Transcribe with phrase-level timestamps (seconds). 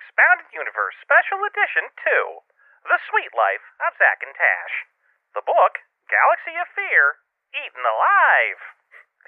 [0.00, 4.88] Expounded Universe Special Edition 2 The Sweet Life of Zack and Tash.
[5.36, 5.76] The book,
[6.08, 7.20] Galaxy of Fear,
[7.52, 8.60] Eaten Alive.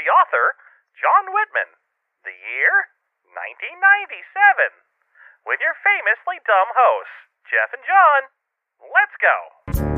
[0.01, 0.57] The author,
[0.97, 1.77] John Whitman.
[2.25, 2.89] The year,
[3.37, 4.73] 1997.
[5.45, 7.21] With your famously dumb hosts,
[7.53, 8.33] Jeff and John.
[8.81, 9.92] Let's go.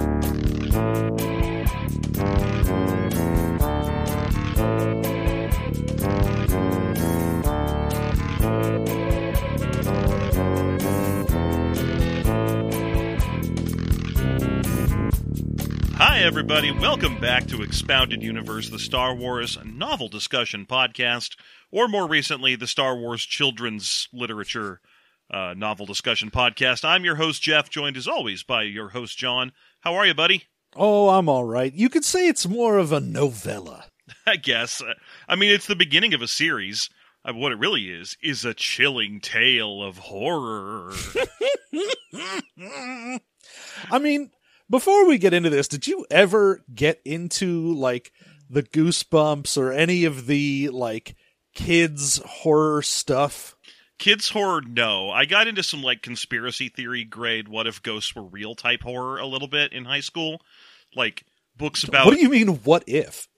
[16.15, 16.71] Hi, everybody.
[16.71, 21.35] Welcome back to Expounded Universe, the Star Wars novel discussion podcast,
[21.73, 24.81] or more recently, the Star Wars children's literature
[25.29, 26.85] uh, novel discussion podcast.
[26.85, 29.51] I'm your host, Jeff, joined as always by your host, John.
[29.81, 30.45] How are you, buddy?
[30.77, 31.75] Oh, I'm all right.
[31.75, 33.87] You could say it's more of a novella.
[34.25, 34.81] I guess.
[34.81, 34.95] Uh,
[35.29, 36.91] I mean, it's the beginning of a series.
[37.29, 40.93] Uh, what it really is, is a chilling tale of horror.
[43.91, 44.31] I mean,
[44.71, 48.13] before we get into this, did you ever get into like
[48.49, 51.17] the Goosebumps or any of the like
[51.55, 53.57] kids horror stuff?
[53.99, 55.11] Kids horror, no.
[55.11, 59.19] I got into some like conspiracy theory grade, what if ghosts were real type horror
[59.19, 60.41] a little bit in high school.
[60.97, 61.25] Like
[61.57, 62.07] books about.
[62.07, 63.29] What do you mean, what if?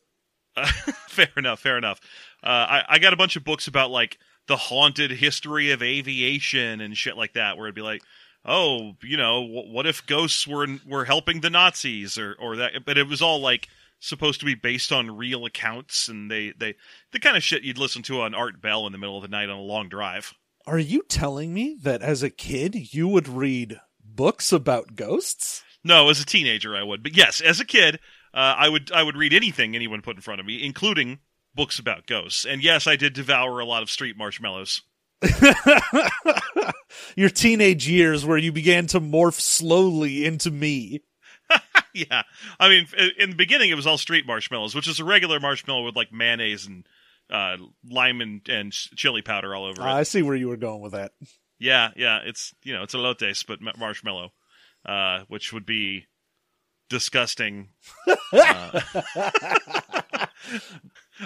[1.09, 2.01] fair enough, fair enough.
[2.43, 6.81] Uh, I, I got a bunch of books about like the haunted history of aviation
[6.81, 8.03] and shit like that, where it'd be like,
[8.47, 12.85] oh, you know, what if ghosts were were helping the Nazis or or that?
[12.87, 16.77] But it was all like supposed to be based on real accounts, and they they
[17.13, 19.29] the kind of shit you'd listen to on Art Bell in the middle of the
[19.29, 20.33] night on a long drive.
[20.67, 25.63] Are you telling me that as a kid you would read books about ghosts?
[25.85, 28.01] No, as a teenager I would, but yes, as a kid,
[28.35, 31.21] uh, I would I would read anything anyone put in front of me, including
[31.55, 32.45] books about ghosts.
[32.45, 34.83] And yes, I did devour a lot of street marshmallows.
[37.17, 41.03] Your teenage years where you began to morph slowly into me.
[41.95, 42.23] yeah,
[42.59, 42.87] I mean,
[43.19, 46.13] in the beginning it was all street marshmallows, which is a regular marshmallow with like
[46.13, 46.87] mayonnaise and
[47.31, 47.57] uh,
[47.89, 49.85] lime and, and chili powder all over it.
[49.85, 51.13] I see where you were going with that.
[51.59, 54.33] Yeah, yeah, it's you know it's elotes but ma- marshmallow,
[54.85, 56.07] uh, which would be
[56.89, 57.69] disgusting.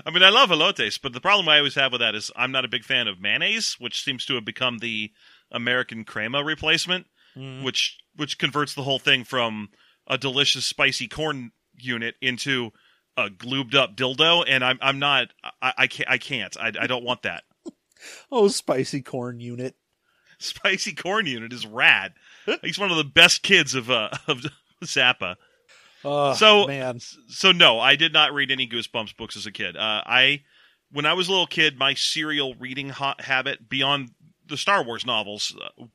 [0.07, 2.53] I mean, I love elotes, but the problem I always have with that is I'm
[2.53, 5.11] not a big fan of mayonnaise, which seems to have become the
[5.51, 7.07] American crema replacement,
[7.37, 7.63] Mm.
[7.63, 9.69] which which converts the whole thing from
[10.09, 12.73] a delicious spicy corn unit into
[13.17, 15.29] a gloobed up dildo, and I'm I'm not
[15.63, 17.45] I, I can't I can't I, I don't want that.
[18.33, 19.77] Oh, spicy corn unit.
[20.39, 22.15] spicy corn unit is rad.
[22.63, 24.45] He's one of the best kids of uh, of
[24.85, 25.37] Zappa.
[26.05, 27.01] Oh, So- man.
[27.29, 29.77] So no, I did not read any Goosebumps books as a kid.
[29.77, 30.43] Uh, I
[30.93, 34.11] when I was a little kid, my serial reading ha- habit beyond
[34.47, 35.55] the Star Wars novels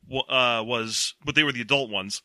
[0.10, 2.22] uh, uh, was, but they were the adult ones.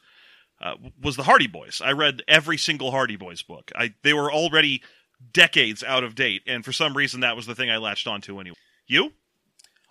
[0.63, 1.81] Uh, was the Hardy Boys.
[1.83, 3.73] I read every single Hardy Boys book.
[3.75, 4.83] I they were already
[5.33, 8.39] decades out of date, and for some reason that was the thing I latched onto
[8.39, 8.57] anyway.
[8.87, 9.13] You?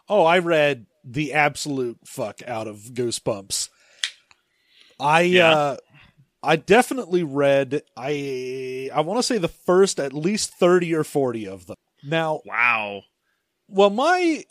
[0.08, 3.70] Oh, I read the absolute fuck out of Goosebumps.
[5.00, 5.50] I Yeah.
[5.50, 5.78] uh
[6.42, 11.48] I definitely read I I want to say the first at least 30 or 40
[11.48, 11.76] of them.
[12.04, 13.04] Now, Wow.
[13.68, 14.44] well my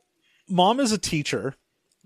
[0.48, 1.54] mom is a teacher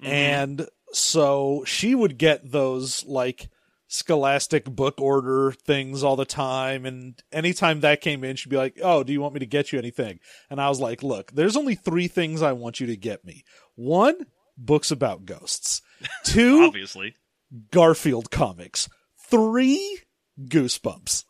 [0.01, 0.07] Mhm.
[0.07, 3.49] and so she would get those like
[3.89, 8.79] scholastic book order things all the time and anytime that came in she'd be like
[8.83, 10.19] oh do you want me to get you anything
[10.49, 13.45] and i was like look there's only three things i want you to get me
[13.75, 14.15] one
[14.57, 15.83] books about ghosts
[16.25, 17.15] two obviously.
[17.71, 18.89] garfield comics
[19.33, 20.01] three
[20.41, 21.25] goosebumps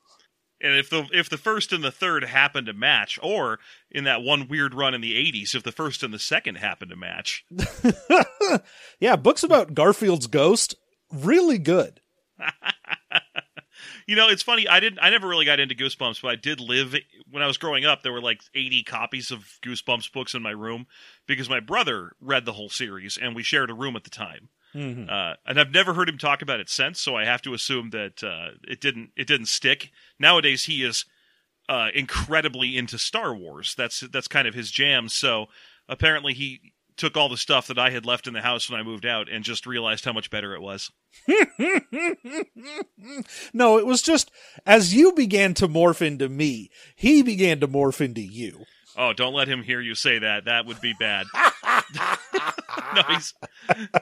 [0.61, 3.59] And if the if the first and the third happen to match, or
[3.91, 6.89] in that one weird run in the '80s, if the first and the second happen
[6.89, 7.45] to match,
[9.01, 10.75] yeah books about garfield's ghost
[11.13, 12.01] really good
[14.07, 14.69] you know, it's funny.
[14.69, 14.99] I didn't.
[15.01, 16.95] I never really got into Goosebumps, but I did live
[17.31, 18.03] when I was growing up.
[18.03, 20.87] There were like 80 copies of Goosebumps books in my room
[21.27, 24.49] because my brother read the whole series, and we shared a room at the time.
[24.75, 25.11] Mhm.
[25.11, 27.91] Uh, and I've never heard him talk about it since, so I have to assume
[27.91, 29.11] that uh, it didn't.
[29.17, 29.91] It didn't stick.
[30.19, 31.05] Nowadays, he is
[31.69, 33.75] uh, incredibly into Star Wars.
[33.77, 35.09] That's that's kind of his jam.
[35.09, 35.47] So
[35.89, 38.83] apparently, he took all the stuff that I had left in the house when I
[38.83, 40.91] moved out and just realized how much better it was.
[43.53, 44.31] no, it was just
[44.67, 48.65] as you began to morph into me, he began to morph into you.
[48.97, 50.45] Oh, don't let him hear you say that.
[50.45, 51.27] That would be bad.
[52.95, 53.35] no, he's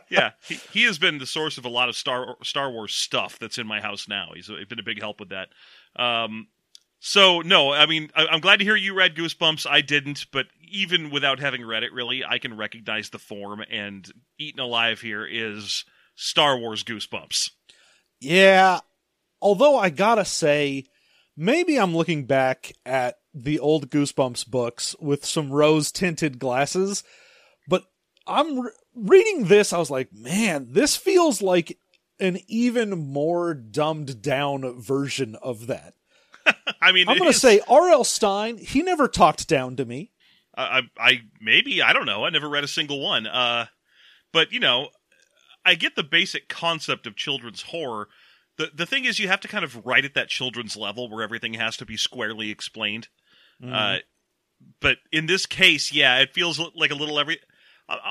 [0.08, 0.30] yeah.
[0.46, 3.58] He, he has been the source of a lot of Star Star Wars stuff that's
[3.58, 4.30] in my house now.
[4.34, 5.48] He's been a big help with that.
[5.96, 6.48] Um,
[7.00, 9.66] so no, I mean, I, I'm glad to hear you read Goosebumps.
[9.68, 13.62] I didn't, but even without having read it, really, I can recognize the form.
[13.70, 15.84] And Eaten Alive here is
[16.14, 17.50] Star Wars goosebumps.
[18.20, 18.80] Yeah.
[19.40, 20.84] Although I gotta say,
[21.36, 27.02] maybe I'm looking back at the old Goosebumps books with some rose tinted glasses,
[28.30, 29.72] I'm re- reading this.
[29.72, 31.78] I was like, man, this feels like
[32.18, 35.94] an even more dumbed down version of that.
[36.80, 38.04] I mean, I'm going to say R.L.
[38.04, 40.12] Stine, he never talked down to me.
[40.54, 42.24] I, I, I maybe I don't know.
[42.24, 43.26] I never read a single one.
[43.26, 43.66] Uh,
[44.32, 44.88] but you know,
[45.64, 48.08] I get the basic concept of children's horror.
[48.56, 51.22] the The thing is, you have to kind of write at that children's level where
[51.22, 53.08] everything has to be squarely explained.
[53.62, 53.98] Uh,
[54.80, 57.38] but in this case, yeah, it feels like a little every.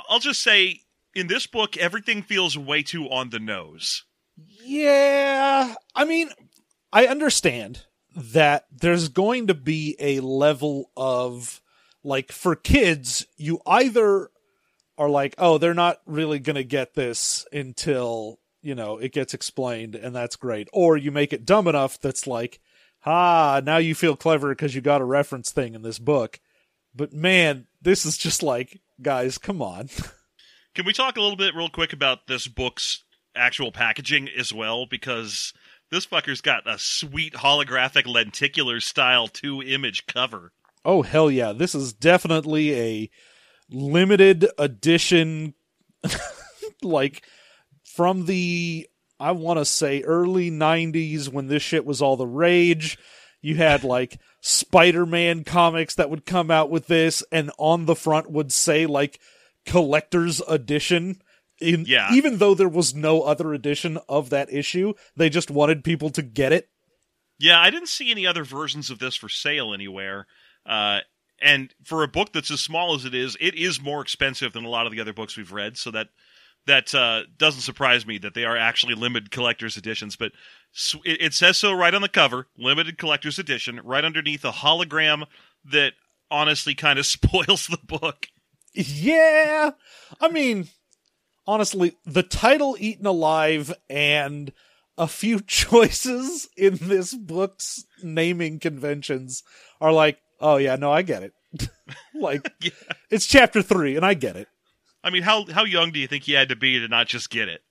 [0.09, 0.81] I'll just say,
[1.15, 4.03] in this book, everything feels way too on the nose.
[4.63, 6.29] Yeah, I mean,
[6.91, 7.85] I understand
[8.15, 11.61] that there's going to be a level of
[12.03, 14.29] like for kids, you either
[14.97, 19.33] are like, oh, they're not really going to get this until, you know, it gets
[19.33, 20.67] explained and that's great.
[20.73, 22.59] Or you make it dumb enough that's like,
[23.05, 26.39] ah, now you feel clever because you got a reference thing in this book.
[26.95, 29.89] But man, this is just like, guys, come on.
[30.75, 33.03] Can we talk a little bit real quick about this book's
[33.35, 34.85] actual packaging as well?
[34.85, 35.53] Because
[35.91, 40.51] this fucker's got a sweet holographic lenticular style two image cover.
[40.85, 41.51] Oh hell yeah!
[41.51, 43.09] This is definitely a
[43.69, 45.53] limited edition,
[46.81, 47.23] like
[47.83, 48.87] from the
[49.19, 52.97] I want to say early '90s when this shit was all the rage.
[53.41, 58.29] You had like Spider-Man comics that would come out with this, and on the front
[58.29, 59.19] would say like
[59.65, 61.21] collector's edition.
[61.61, 62.13] In, Yeah.
[62.13, 66.21] Even though there was no other edition of that issue, they just wanted people to
[66.21, 66.69] get it.
[67.37, 70.27] Yeah, I didn't see any other versions of this for sale anywhere.
[70.65, 70.99] Uh,
[71.41, 74.65] and for a book that's as small as it is, it is more expensive than
[74.65, 75.77] a lot of the other books we've read.
[75.77, 76.09] So that
[76.67, 80.15] that uh, doesn't surprise me that they are actually limited collector's editions.
[80.15, 80.33] But
[81.05, 85.25] it, it says so right on the cover, limited collector's edition, right underneath a hologram
[85.65, 85.93] that
[86.31, 88.27] honestly kind of spoils the book.
[88.73, 89.71] Yeah.
[90.21, 90.69] I mean,
[91.47, 94.53] honestly, the title Eaten Alive and
[94.97, 99.43] a few choices in this book's naming conventions
[99.81, 101.33] are like, oh yeah, no, I get it.
[102.13, 102.71] like, Yeah.
[103.09, 104.47] it's chapter three, and I get it.
[105.03, 107.29] I mean, how how young do you think he had to be to not just
[107.29, 107.61] get it?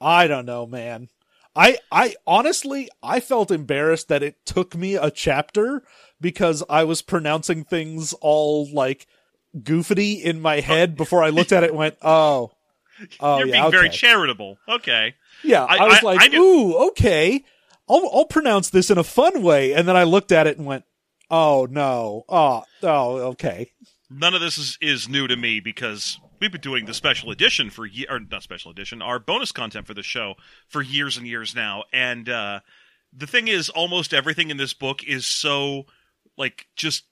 [0.00, 1.08] I don't know, man.
[1.56, 5.82] I I honestly I felt embarrassed that it took me a chapter
[6.20, 9.06] because I was pronouncing things all like
[9.56, 10.96] goofity in my head oh.
[10.96, 12.52] before I looked at it and went, "Oh.
[13.18, 14.56] Oh You're yeah, being very charitable.
[14.68, 15.16] Okay.
[15.42, 17.44] Yeah, I- I, was I- like, I knew- "Ooh, okay.
[17.88, 20.66] I'll I'll pronounce this in a fun way." And then I looked at it and
[20.66, 20.84] went,
[21.28, 22.24] "Oh no.
[22.28, 23.72] Oh, oh, okay."
[24.10, 27.70] none of this is, is new to me because we've been doing the special edition
[27.70, 30.34] for ye- or not special edition, our bonus content for the show
[30.68, 31.84] for years and years now.
[31.92, 32.60] And uh,
[33.12, 35.86] the thing is, almost everything in this book is so
[36.36, 37.04] like just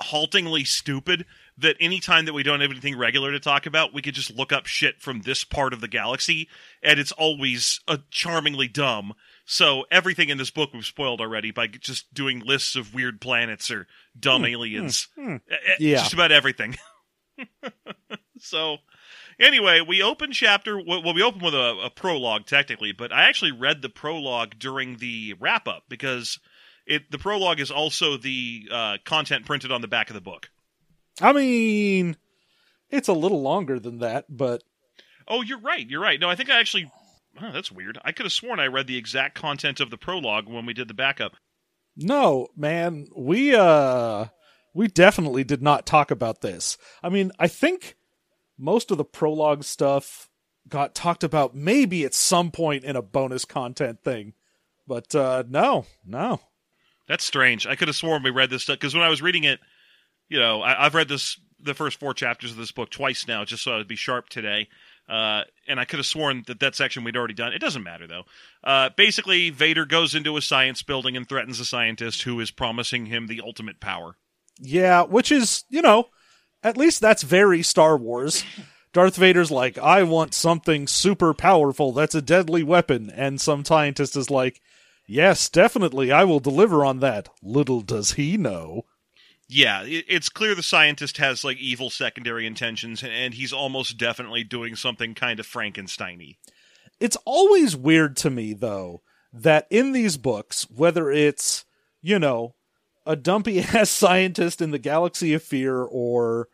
[0.00, 1.24] haltingly stupid
[1.58, 4.52] that anytime that we don't have anything regular to talk about, we could just look
[4.52, 6.48] up shit from this part of the galaxy,
[6.82, 9.12] and it's always uh, charmingly dumb.
[9.44, 13.70] So everything in this book we've spoiled already by just doing lists of weird planets
[13.70, 13.86] or
[14.18, 15.08] dumb aliens.
[15.16, 15.36] hmm.
[15.50, 15.96] Eh, eh, Yeah.
[15.98, 16.76] just about everything.
[18.42, 18.78] so,
[19.38, 20.76] anyway, we open chapter.
[20.76, 24.96] Well, we open with a, a prologue technically, but I actually read the prologue during
[24.96, 26.38] the wrap up because
[26.86, 30.50] it the prologue is also the uh, content printed on the back of the book.
[31.20, 32.16] I mean,
[32.90, 34.62] it's a little longer than that, but
[35.28, 35.88] Oh, you're right.
[35.88, 36.20] You're right.
[36.20, 36.90] No, I think I actually.
[37.40, 37.98] Oh, that's weird.
[38.04, 40.88] I could have sworn I read the exact content of the prologue when we did
[40.88, 41.36] the backup.
[41.96, 44.26] no, man, we uh
[44.74, 46.76] we definitely did not talk about this.
[47.02, 47.96] I mean, I think
[48.58, 50.28] most of the prologue stuff
[50.68, 54.34] got talked about maybe at some point in a bonus content thing.
[54.86, 56.40] But uh no, no.
[57.08, 57.66] That's strange.
[57.66, 59.60] I could have sworn we read this stuff because when I was reading it,
[60.28, 63.44] you know, I, I've read this the first four chapters of this book twice now,
[63.44, 64.68] just so I'd be sharp today.
[65.08, 67.52] Uh, and I could have sworn that that section we'd already done.
[67.52, 68.22] It doesn't matter though.
[68.62, 73.06] Uh, basically, Vader goes into a science building and threatens a scientist who is promising
[73.06, 74.16] him the ultimate power.
[74.58, 76.06] Yeah, which is, you know,
[76.62, 78.44] at least that's very Star Wars.
[78.92, 83.10] Darth Vader's like, I want something super powerful that's a deadly weapon.
[83.10, 84.60] And some scientist is like,
[85.06, 87.28] Yes, definitely, I will deliver on that.
[87.42, 88.86] Little does he know.
[89.48, 94.76] Yeah, it's clear the scientist has like evil secondary intentions, and, he's almost definitely doing
[94.76, 96.36] something kind of Frankensteiny.
[97.00, 99.02] It's always weird to me, though,
[99.32, 101.66] that in these books, whether it's,
[102.00, 102.54] you know,
[103.06, 106.48] a dumpy ass scientist in the Galaxy of Fear or,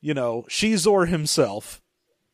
[0.00, 1.80] you know, Xizor himself,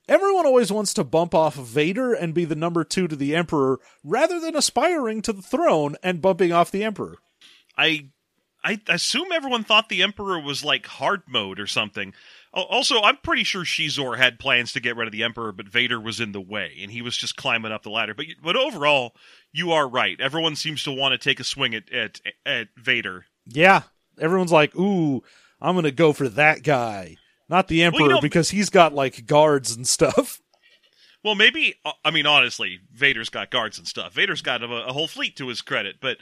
[0.09, 3.79] everyone always wants to bump off Vader and be the number two to the Emperor
[4.03, 7.19] rather than aspiring to the throne and bumping off the Emperor.
[7.77, 8.11] I
[8.65, 12.13] I assume everyone thought the Emperor was like hard mode or something.
[12.53, 16.01] Also, I'm pretty sure Xizor had plans to get rid of the Emperor, but Vader
[16.01, 18.15] was in the way, and he was just climbing up the ladder.
[18.15, 19.15] But but overall,
[19.53, 20.21] you are right.
[20.21, 23.27] Everyone seems to want to take a swing at at, at Vader.
[23.49, 23.83] Yeah,
[24.21, 25.23] everyone's like, "Ooh,
[25.61, 27.17] I'm gonna go for that guy,
[27.49, 30.41] not the Emperor, you know- because he's got like guards and stuff."
[31.25, 34.15] Well, maybe uh, I mean honestly, Vader's got guards and stuff.
[34.15, 36.19] Vader's got a, a whole fleet to his credit, but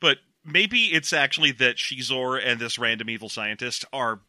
[0.00, 4.20] but maybe it's actually that Xizor and this random evil scientist are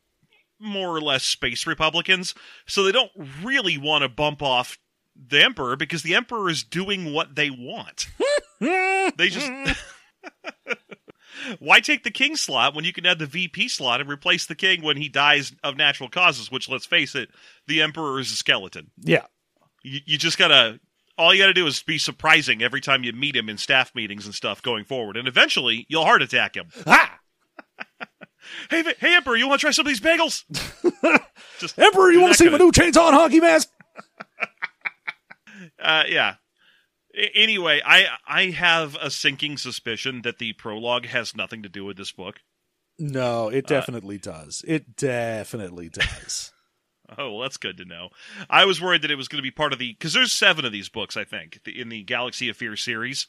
[0.60, 2.36] more or less space Republicans,
[2.68, 4.78] so they don't really want to bump off
[5.16, 8.08] the Emperor because the Emperor is doing what they want.
[8.60, 9.50] they just
[11.60, 14.56] Why take the king slot when you can add the VP slot and replace the
[14.56, 16.52] king when he dies of natural causes?
[16.52, 17.30] Which, let's face it,
[17.68, 18.92] the Emperor is a skeleton.
[19.02, 19.26] yeah,
[19.84, 20.80] You, you just gotta.
[21.18, 24.26] All you gotta do is be surprising every time you meet him in staff meetings
[24.26, 26.70] and stuff going forward, and eventually you'll heart attack him.
[26.88, 27.20] ah,
[28.70, 30.44] Hey, hey, Emperor, you want to try some of these bagels?
[31.60, 33.70] just Emperor, you want to see my kinda- new chainsaw and hockey mask?
[35.82, 36.36] Uh, yeah.
[37.34, 41.98] Anyway, I I have a sinking suspicion that the prologue has nothing to do with
[41.98, 42.38] this book.
[42.98, 44.64] No, it uh, definitely does.
[44.68, 46.52] It definitely does.
[47.18, 48.10] Oh, well, that's good to know.
[48.52, 50.64] I was worried that it was going to be part of the because there's seven
[50.64, 53.26] of these books, I think, in the Galaxy of Fear series.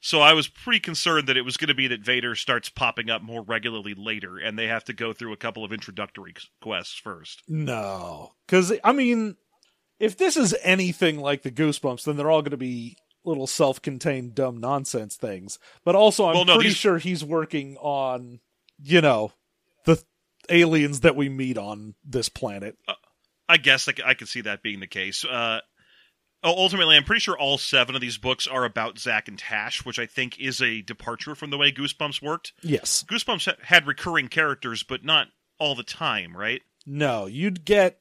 [0.00, 3.08] So I was pretty concerned that it was going to be that Vader starts popping
[3.08, 6.98] up more regularly later, and they have to go through a couple of introductory quests
[6.98, 7.42] first.
[7.48, 9.36] no, because I mean,
[9.98, 14.34] if this is anything like the Goosebumps, then they're all going to be little self-contained
[14.34, 15.58] dumb nonsense things.
[15.84, 18.40] But also, I'm Well, no, pretty these- sure he's working on,
[18.82, 19.32] you know,
[19.84, 20.02] the
[20.48, 22.76] aliens that we meet on this planet.
[23.48, 25.24] I guess I could see that being the case.
[25.24, 25.60] Uh,
[26.42, 29.98] ultimately, I'm pretty sure all seven of these books are about Zack and Tash, which
[29.98, 32.52] I think is a departure from the way Goosebumps worked.
[32.62, 33.04] Yes.
[33.06, 36.62] Goosebumps ha- had recurring characters, but not all the time, right?
[36.86, 38.00] No, you'd get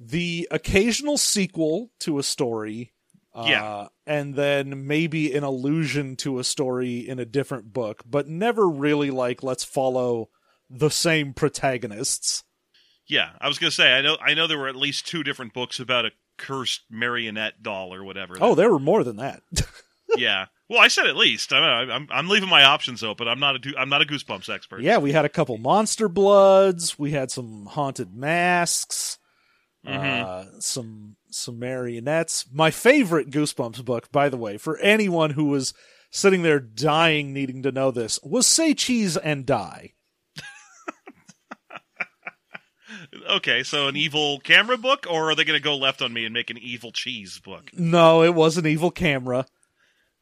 [0.00, 2.92] the occasional sequel to a story.
[3.38, 3.86] Uh, Yeah.
[4.06, 9.10] And then maybe an allusion to a story in a different book, but never really
[9.10, 10.30] like, let's follow
[10.70, 12.44] the same protagonists.
[13.06, 15.54] Yeah, I was gonna say I know I know there were at least two different
[15.54, 18.36] books about a cursed marionette doll or whatever.
[18.40, 19.42] Oh, there were more than that.
[20.16, 20.46] yeah.
[20.68, 21.52] Well, I said at least.
[21.52, 23.26] I'm I'm, I'm leaving my options open.
[23.28, 24.82] I'm not a I'm not a Goosebumps expert.
[24.82, 26.98] yeah, we had a couple monster bloods.
[26.98, 29.18] We had some haunted masks.
[29.86, 30.22] Mhm.
[30.24, 32.46] Uh, some some marionettes.
[32.52, 35.74] My favorite Goosebumps book, by the way, for anyone who was
[36.10, 39.94] sitting there dying, needing to know this, was "Say Cheese and Die."
[43.30, 46.32] Okay, so an evil camera book, or are they gonna go left on me and
[46.32, 47.70] make an evil cheese book?
[47.74, 49.46] No, it was an evil camera.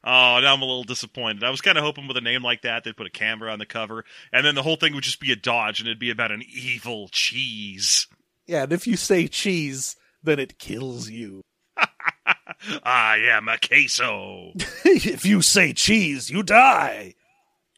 [0.03, 1.43] Oh, now I'm a little disappointed.
[1.43, 3.59] I was kind of hoping with a name like that they'd put a camera on
[3.59, 6.11] the cover, and then the whole thing would just be a dodge, and it'd be
[6.11, 8.07] about an evil cheese.
[8.45, 11.41] Yeah, and if you say cheese, then it kills you.
[12.83, 14.53] I am a queso.
[14.85, 17.15] if you say cheese, you die.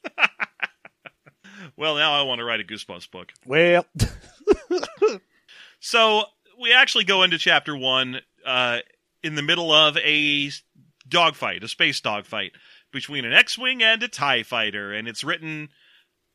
[1.77, 3.31] well, now I want to write a Goosebumps book.
[3.45, 3.85] Well,
[5.79, 6.23] So
[6.59, 8.79] we actually go into chapter one uh,
[9.23, 10.51] in the middle of a
[11.07, 12.51] dogfight, a space dogfight
[12.91, 15.69] between an X-wing and a Tie fighter, and it's written.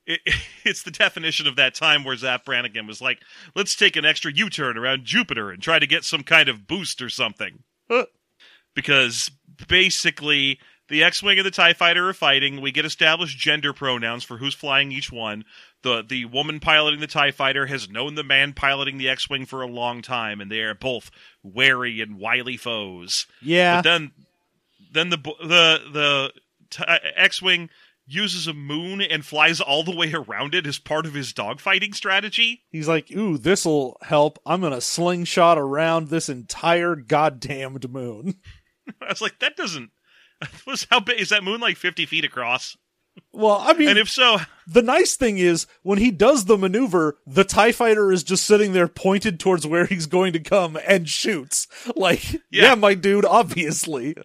[0.06, 0.20] It,
[0.64, 3.20] it's the definition of that time where Zapp Brannigan was like,
[3.54, 7.00] "Let's take an extra U-turn around Jupiter and try to get some kind of boost
[7.02, 8.06] or something," Huh.
[8.75, 9.30] because
[9.68, 10.58] basically
[10.88, 12.61] the X-wing and the Tie fighter are fighting.
[12.61, 15.44] We get established gender pronouns for who's flying each one
[15.84, 19.62] the the woman piloting the tie fighter has known the man piloting the X-wing for
[19.62, 21.11] a long time, and they are both
[21.44, 23.26] wary and wily foes.
[23.40, 23.76] yeah.
[23.76, 24.12] But then,
[24.92, 26.32] then the the the
[26.70, 27.70] t- uh, X-wing
[28.06, 31.94] uses a moon and flies all the way around it as part of his dogfighting
[31.94, 32.62] strategy.
[32.70, 34.38] He's like, ooh, this'll help.
[34.44, 38.34] I'm gonna slingshot around this entire goddamned moon.
[39.00, 39.90] I was like, that doesn't.
[40.66, 41.61] Was how big is that moon?
[41.61, 42.76] Like fifty feet across?
[43.32, 47.16] Well, I mean, And if so, the nice thing is when he does the maneuver,
[47.25, 51.08] the TIE fighter is just sitting there pointed towards where he's going to come and
[51.08, 51.68] shoots.
[51.96, 52.75] Like, yeah, Yeah.
[52.75, 54.16] my dude, obviously.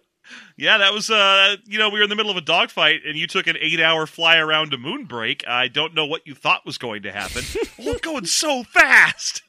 [0.56, 3.16] Yeah, that was uh, you know, we were in the middle of a dogfight, and
[3.16, 5.46] you took an eight-hour fly around a Moonbreak.
[5.46, 7.42] I don't know what you thought was going to happen.
[7.78, 9.42] well, it's going so fast.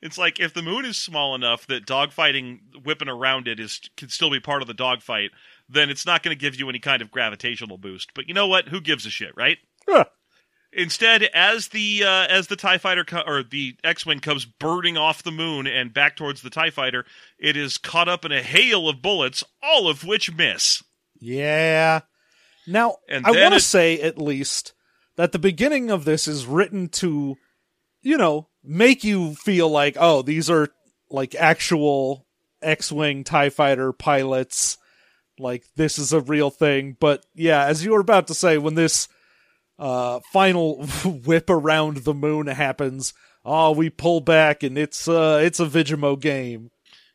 [0.00, 4.08] It's like if the moon is small enough that dogfighting, whipping around it, is can
[4.08, 5.30] still be part of the dogfight,
[5.68, 8.14] then it's not going to give you any kind of gravitational boost.
[8.14, 8.68] But you know what?
[8.68, 9.58] Who gives a shit, right?
[10.72, 15.22] Instead, as the uh, as the Tie Fighter co- or the X-wing comes burning off
[15.22, 17.04] the moon and back towards the Tie Fighter,
[17.38, 20.82] it is caught up in a hail of bullets, all of which miss.
[21.18, 22.00] Yeah.
[22.66, 24.74] Now, And I want to it- say at least
[25.16, 27.36] that the beginning of this is written to,
[28.02, 30.68] you know, make you feel like, oh, these are
[31.10, 32.26] like actual
[32.60, 34.76] X Wing TIE fighter pilots.
[35.38, 36.96] Like, this is a real thing.
[37.00, 39.08] But yeah, as you were about to say, when this
[39.78, 45.60] uh, final whip around the moon happens, oh, we pull back and it's, uh, it's
[45.60, 46.70] a Vigimo game.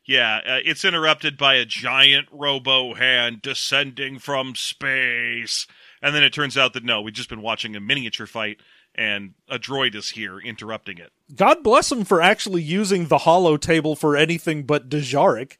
[0.06, 5.66] Yeah, uh, it's interrupted by a giant robo hand descending from space.
[6.02, 8.58] And then it turns out that no, we've just been watching a miniature fight
[8.94, 11.10] and a droid is here interrupting it.
[11.34, 15.56] God bless him for actually using the holo table for anything but Dejarik.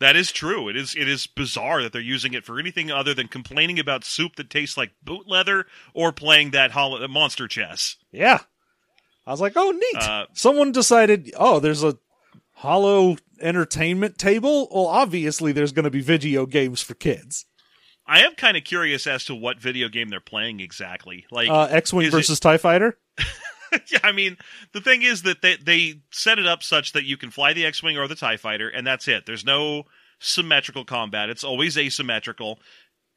[0.00, 0.68] That is true.
[0.68, 4.04] It is it is bizarre that they're using it for anything other than complaining about
[4.04, 7.96] soup that tastes like boot leather or playing that hol- monster chess.
[8.12, 8.38] Yeah.
[9.26, 10.02] I was like, oh, neat.
[10.02, 11.98] Uh, Someone decided, oh, there's a
[12.52, 14.68] hollow entertainment table.
[14.72, 17.44] Well, obviously, there's going to be video games for kids.
[18.06, 21.26] I am kind of curious as to what video game they're playing exactly.
[21.30, 22.96] Like Uh, X Wing is it- versus TIE Fighter.
[23.90, 24.36] yeah, I mean,
[24.72, 27.66] the thing is that they they set it up such that you can fly the
[27.66, 29.26] X-wing or the Tie Fighter, and that's it.
[29.26, 29.84] There's no
[30.18, 32.58] symmetrical combat; it's always asymmetrical.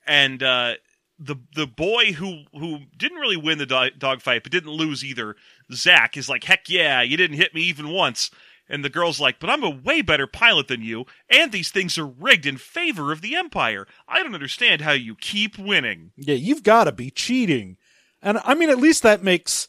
[0.06, 0.74] And uh,
[1.20, 5.36] the the boy who who didn't really win the do- dogfight, but didn't lose either,
[5.72, 8.32] Zach is like, "Heck yeah, you didn't hit me even once."
[8.68, 11.98] And the girl's like, "But I'm a way better pilot than you, and these things
[11.98, 13.86] are rigged in favor of the Empire.
[14.08, 17.78] I don't understand how you keep winning." Yeah, you've got to be cheating.
[18.22, 19.68] And I mean, at least that makes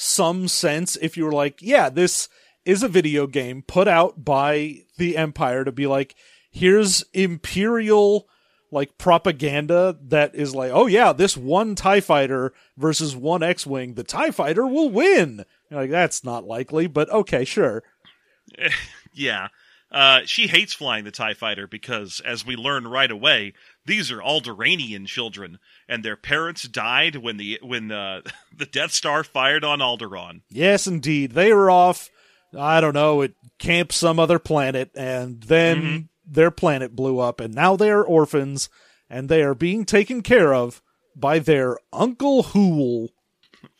[0.00, 2.28] some sense if you were like, yeah, this
[2.64, 6.14] is a video game put out by the Empire to be like,
[6.52, 8.28] here's imperial
[8.70, 13.94] like propaganda that is like, oh yeah, this one TIE fighter versus one X Wing,
[13.94, 15.44] the TIE fighter will win.
[15.68, 17.82] You're like, that's not likely, but okay, sure.
[19.12, 19.48] Yeah.
[19.90, 24.20] Uh, she hates flying the TIE fighter because, as we learn right away, these are
[24.20, 28.20] Alderaanian children, and their parents died when the when uh,
[28.56, 30.42] the Death Star fired on Alderaan.
[30.50, 31.32] Yes, indeed.
[31.32, 32.10] They were off,
[32.56, 36.08] I don't know, at camp some other planet, and then Mhm.
[36.26, 38.68] their planet blew up, and now they are orphans,
[39.10, 40.82] and they are being taken care of
[41.16, 43.08] by their Uncle Hoole.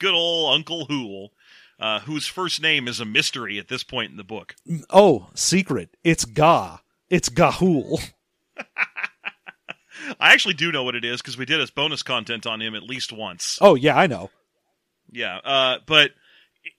[0.00, 1.30] Good old Uncle Hoole,
[1.78, 4.56] uh, whose first name is a mystery at this point in the book.
[4.90, 5.96] Oh, secret.
[6.02, 6.78] It's Ga.
[7.08, 8.00] It's Gahul.
[10.20, 12.74] I actually do know what it is because we did a bonus content on him
[12.74, 13.58] at least once.
[13.60, 14.30] Oh, yeah, I know.
[15.10, 16.10] Yeah, uh, but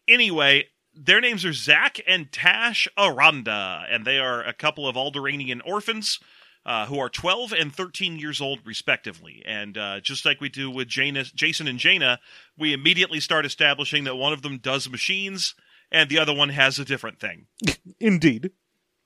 [0.07, 5.61] anyway, their names are Zach and Tash Arranda, and they are a couple of Alderaanian
[5.65, 6.19] orphans
[6.65, 9.41] uh, who are 12 and 13 years old, respectively.
[9.45, 12.19] And uh, just like we do with Jana, Jacen and Jaina,
[12.57, 15.55] we immediately start establishing that one of them does machines
[15.91, 17.47] and the other one has a different thing.
[17.99, 18.51] Indeed.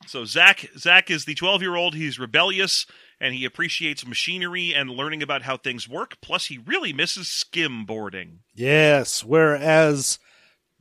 [0.08, 1.96] So Zach, Zach is the 12 year old.
[1.96, 2.86] He's rebellious
[3.24, 6.18] and he appreciates machinery and learning about how things work.
[6.22, 8.40] Plus, he really misses skimboarding.
[8.54, 10.20] Yes, whereas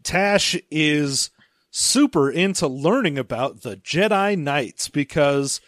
[0.02, 1.30] Tash is
[1.70, 5.60] super into learning about the Jedi Knights because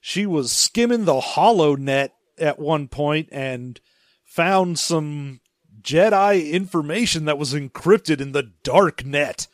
[0.00, 3.80] she was skimming the HoloNet at one point and
[4.24, 5.40] found some
[5.82, 9.48] Jedi information that was encrypted in the dark net.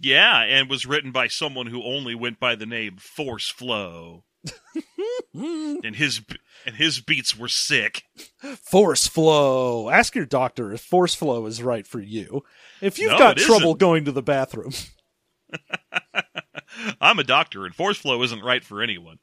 [0.00, 4.24] Yeah, and was written by someone who only went by the name Force Flow.
[5.34, 6.20] and his
[6.64, 8.02] and his beats were sick.
[8.62, 9.88] Force flow.
[9.90, 12.42] Ask your doctor if force flow is right for you.
[12.80, 13.78] If you've No, got trouble isn't.
[13.80, 14.72] going to the bathroom,
[17.00, 19.18] I'm a doctor, and Force Flow isn't right for anyone.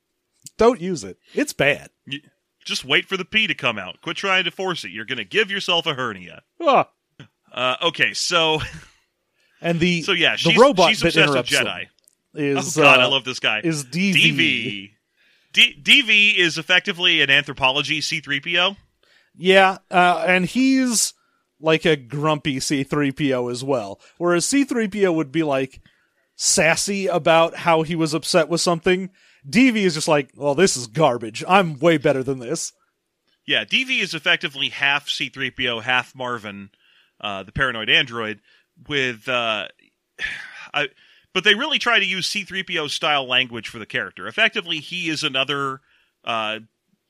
[0.58, 1.18] don't use it.
[1.34, 1.90] It's bad.
[2.06, 2.20] You,
[2.66, 4.02] just wait for the pee to come out.
[4.02, 4.92] Quit trying to force it.
[4.92, 6.44] You're going to give yourself a hernia.
[6.62, 6.90] Ah.
[7.52, 8.60] Uh, okay, so
[9.62, 11.86] And the so yeah, the robot she's obsessed with interrupts them Jedi.
[12.36, 13.62] is oh God, uh, I love this guy.
[13.64, 14.14] is DV.
[14.16, 14.92] DV.
[15.54, 18.76] D- DV is effectively an anthropology C3PO.
[19.36, 21.14] Yeah, uh, and he's
[21.60, 24.00] like a grumpy C3PO as well.
[24.18, 25.82] Whereas C3PO would be like
[26.36, 29.10] sassy about how he was upset with something.
[29.48, 31.44] DV is just like, well, this is garbage.
[31.48, 32.74] I'm way better than this.
[33.46, 36.70] Yeah, DV is effectively half C3PO, half Marvin,
[37.22, 38.40] uh, the paranoid android,
[38.88, 39.28] with.
[39.28, 39.68] Uh,
[40.74, 40.88] I,
[41.34, 44.28] but they really try to use C3PO style language for the character.
[44.28, 45.82] Effectively, he is another
[46.24, 46.60] uh,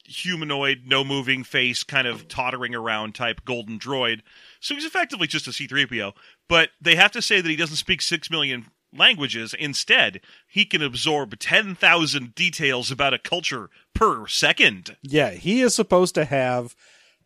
[0.05, 4.21] humanoid, no moving face, kind of tottering around type golden droid.
[4.59, 6.13] So he's effectively just a C3PO.
[6.47, 9.53] But they have to say that he doesn't speak six million languages.
[9.53, 14.97] Instead, he can absorb 10,000 details about a culture per second.
[15.01, 16.75] Yeah, he is supposed to have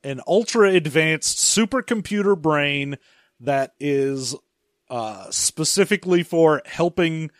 [0.03, 2.97] an ultra advanced supercomputer brain
[3.39, 4.35] that is
[4.89, 7.31] uh, specifically for helping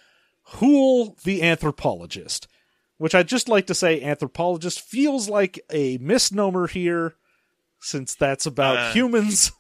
[0.44, 2.48] Hoole the anthropologist,
[2.98, 7.16] which I'd just like to say anthropologist feels like a misnomer here,
[7.80, 9.52] since that's about Uh, humans.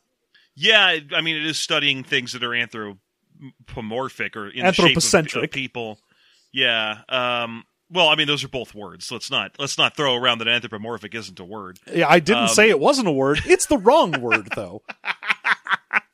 [0.55, 4.85] Yeah, I mean, it is studying things that are anthropomorphic or in the shape of-
[4.89, 5.43] Anthropocentric.
[5.45, 5.99] of people.
[6.51, 6.99] Yeah.
[7.09, 9.11] Um, well, I mean, those are both words.
[9.11, 11.79] Let's not let's not throw around that anthropomorphic isn't a word.
[11.93, 13.39] Yeah, I didn't Um, say it wasn't a word.
[13.45, 14.81] It's the wrong word, though.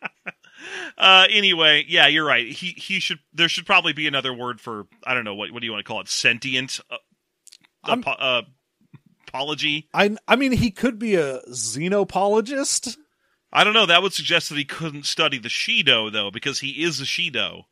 [0.98, 2.48] Uh, anyway, yeah, you're right.
[2.48, 5.60] He he should there should probably be another word for I don't know what what
[5.62, 6.08] do you want to call it?
[6.10, 6.80] Sentient.
[6.92, 6.98] Uh,
[7.86, 8.42] apo- uh,
[9.28, 9.90] apology.
[9.94, 12.98] I I mean, he could be a xenopologist.
[13.52, 13.86] I don't know.
[13.86, 17.64] That would suggest that he couldn't study the Shi'ido though, because he is a Shi'ido.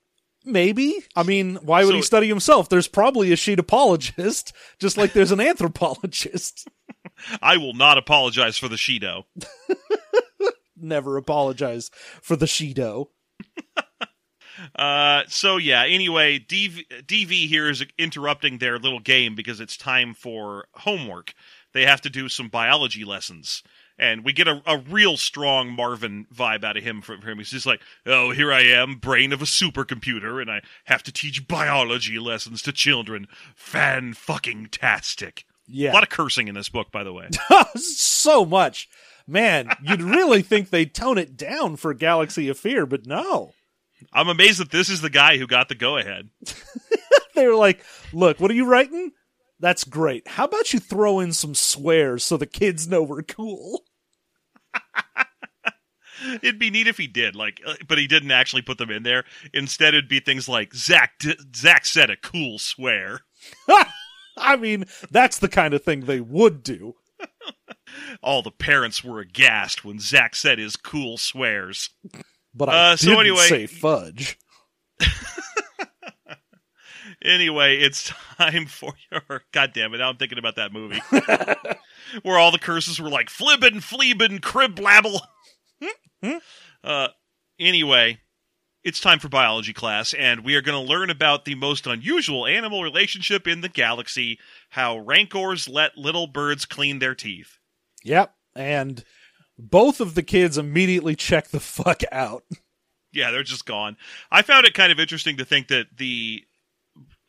[0.43, 0.95] Maybe.
[1.15, 2.67] I mean, why would So- he study himself?
[2.69, 6.67] There's probably a sheetopologist, just like there's an anthropologist.
[7.41, 9.23] I will not apologize for the Shi'ido.
[10.81, 11.89] Never apologize
[12.21, 13.07] for the Shi'ido.
[14.75, 15.83] Uh, so yeah.
[15.85, 21.33] Anyway, DV, DV here is interrupting their little game because it's time for homework.
[21.73, 23.63] They have to do some biology lessons,
[23.97, 27.37] and we get a, a real strong Marvin vibe out of him from him.
[27.37, 31.11] He's just like, "Oh, here I am, brain of a supercomputer, and I have to
[31.11, 33.27] teach biology lessons to children.
[33.55, 37.29] Fan fucking tastic." Yeah, A lot of cursing in this book, by the way.
[37.75, 38.89] so much.
[39.27, 43.51] Man, you'd really think they'd tone it down for Galaxy of Fear, but no.
[44.11, 46.29] I'm amazed that this is the guy who got the go ahead.
[47.33, 49.11] They were like, look, what are you writing?
[49.59, 50.27] That's great.
[50.27, 53.83] How about you throw in some swears so the kids know we're cool?
[56.43, 59.01] It'd be neat if he did, like, uh, but he didn't actually put them in
[59.01, 59.23] there.
[59.53, 61.13] Instead, it'd be things like Zach.
[61.19, 63.21] D- Zach said a cool swear.
[64.37, 66.95] I mean, that's the kind of thing they would do.
[68.23, 71.89] All the parents were aghast when Zach said his cool swears.
[72.53, 74.37] But I Uh, so didn't anyway- say fudge.
[77.23, 79.43] Anyway, it's time for your.
[79.51, 79.97] God damn it!
[79.99, 80.99] Now I'm thinking about that movie
[82.23, 85.19] where all the curses were like flibbin, fleebin, crib blabble.
[86.83, 87.07] uh,
[87.59, 88.19] anyway,
[88.83, 92.45] it's time for biology class, and we are going to learn about the most unusual
[92.45, 94.39] animal relationship in the galaxy:
[94.69, 97.59] how rancors let little birds clean their teeth.
[98.03, 98.33] Yep.
[98.55, 99.03] And
[99.57, 102.43] both of the kids immediately check the fuck out.
[103.13, 103.97] Yeah, they're just gone.
[104.31, 106.45] I found it kind of interesting to think that the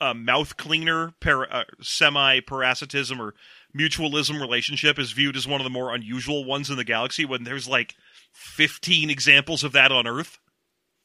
[0.01, 3.35] uh, mouth cleaner para, uh, semi parasitism or
[3.77, 7.45] mutualism relationship is viewed as one of the more unusual ones in the galaxy when
[7.45, 7.97] there's like
[8.33, 10.38] 15 examples of that on Earth.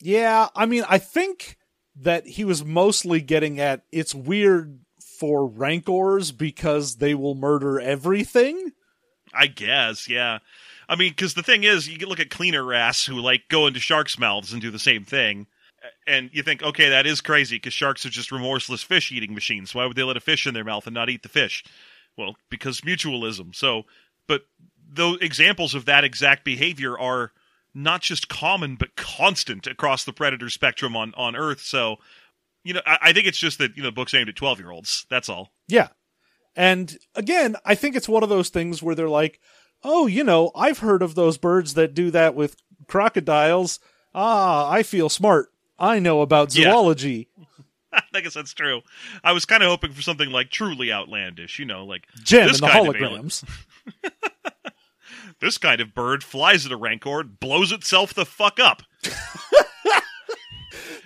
[0.01, 1.57] Yeah, I mean, I think
[1.95, 8.73] that he was mostly getting at it's weird for rancors because they will murder everything.
[9.33, 10.39] I guess, yeah.
[10.87, 13.79] I mean, because the thing is, you look at cleaner wrasse who like go into
[13.79, 15.47] sharks' mouths and do the same thing,
[16.05, 19.75] and you think, okay, that is crazy because sharks are just remorseless fish-eating machines.
[19.75, 21.63] Why would they let a fish in their mouth and not eat the fish?
[22.17, 23.55] Well, because mutualism.
[23.55, 23.83] So,
[24.27, 24.45] but
[24.89, 27.31] those examples of that exact behavior are
[27.77, 31.61] not just common but constant across the predator spectrum on on Earth.
[31.61, 31.97] So,
[32.63, 35.05] you know, I, I think it's just that you know, books aimed at twelve-year-olds.
[35.09, 35.51] That's all.
[35.67, 35.89] Yeah.
[36.55, 39.39] And again, I think it's one of those things where they're like,
[39.83, 42.55] oh, you know, I've heard of those birds that do that with
[42.87, 43.79] crocodiles.
[44.15, 45.49] Ah, I feel smart.
[45.77, 46.71] I know about Yeah.
[46.71, 47.29] zoology.
[48.13, 48.81] I guess that's true.
[49.23, 52.57] I was kind of hoping for something like truly outlandish, you know, like Jem and
[52.57, 53.43] the holograms.
[55.39, 58.83] this kind of bird flies at a rancor, and blows itself the fuck up.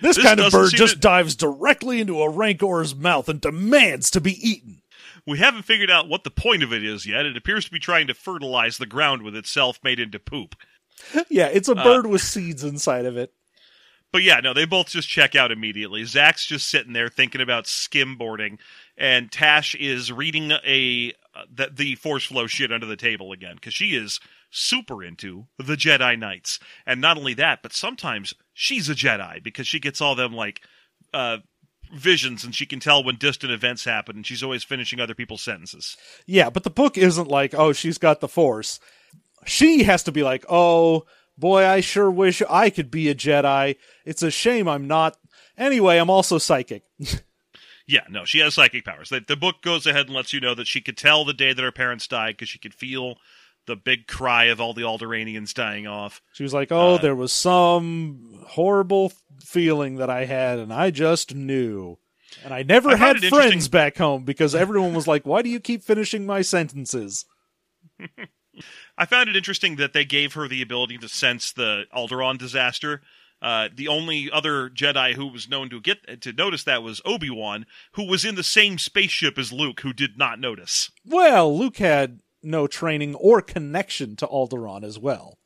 [0.00, 4.10] This, This kind of bird just to- dives directly into a rancor's mouth and demands
[4.10, 4.82] to be eaten.
[5.28, 7.24] We haven't figured out what the point of it is yet.
[7.24, 10.56] It appears to be trying to fertilize the ground with itself made into poop.
[11.30, 13.32] Yeah, it's a Uh, bird with seeds inside of it.
[14.12, 16.04] But yeah, no, they both just check out immediately.
[16.04, 18.58] Zach's just sitting there thinking about skimboarding,
[18.96, 23.54] and Tash is reading a uh, the, the force flow shit under the table again
[23.54, 28.88] because she is super into the Jedi Knights, and not only that, but sometimes she's
[28.88, 30.60] a Jedi because she gets all them like
[31.14, 31.38] uh,
[31.94, 35.42] visions, and she can tell when distant events happen, and she's always finishing other people's
[35.42, 35.96] sentences.
[36.26, 38.78] Yeah, but the book isn't like, oh, she's got the force.
[39.46, 43.76] She has to be like, oh, boy, I sure wish I could be a Jedi.
[44.04, 45.16] It's a shame I'm not.
[45.56, 46.84] Anyway, I'm also psychic.
[47.86, 49.08] Yeah, no, she has psychic powers.
[49.08, 51.52] The, the book goes ahead and lets you know that she could tell the day
[51.52, 53.16] that her parents died because she could feel
[53.66, 56.20] the big cry of all the Alderaanians dying off.
[56.32, 59.12] She was like, oh, Uh, there was some horrible
[59.44, 61.98] feeling that I had, and I just knew.
[62.44, 65.48] And I never I had friends interesting- back home because everyone was like, why do
[65.50, 67.24] you keep finishing my sentences?
[68.98, 73.00] I found it interesting that they gave her the ability to sense the Alderaan disaster.
[73.42, 77.28] Uh, the only other Jedi who was known to get to notice that was Obi
[77.28, 80.92] Wan, who was in the same spaceship as Luke, who did not notice.
[81.04, 85.38] Well, Luke had no training or connection to Alderaan as well.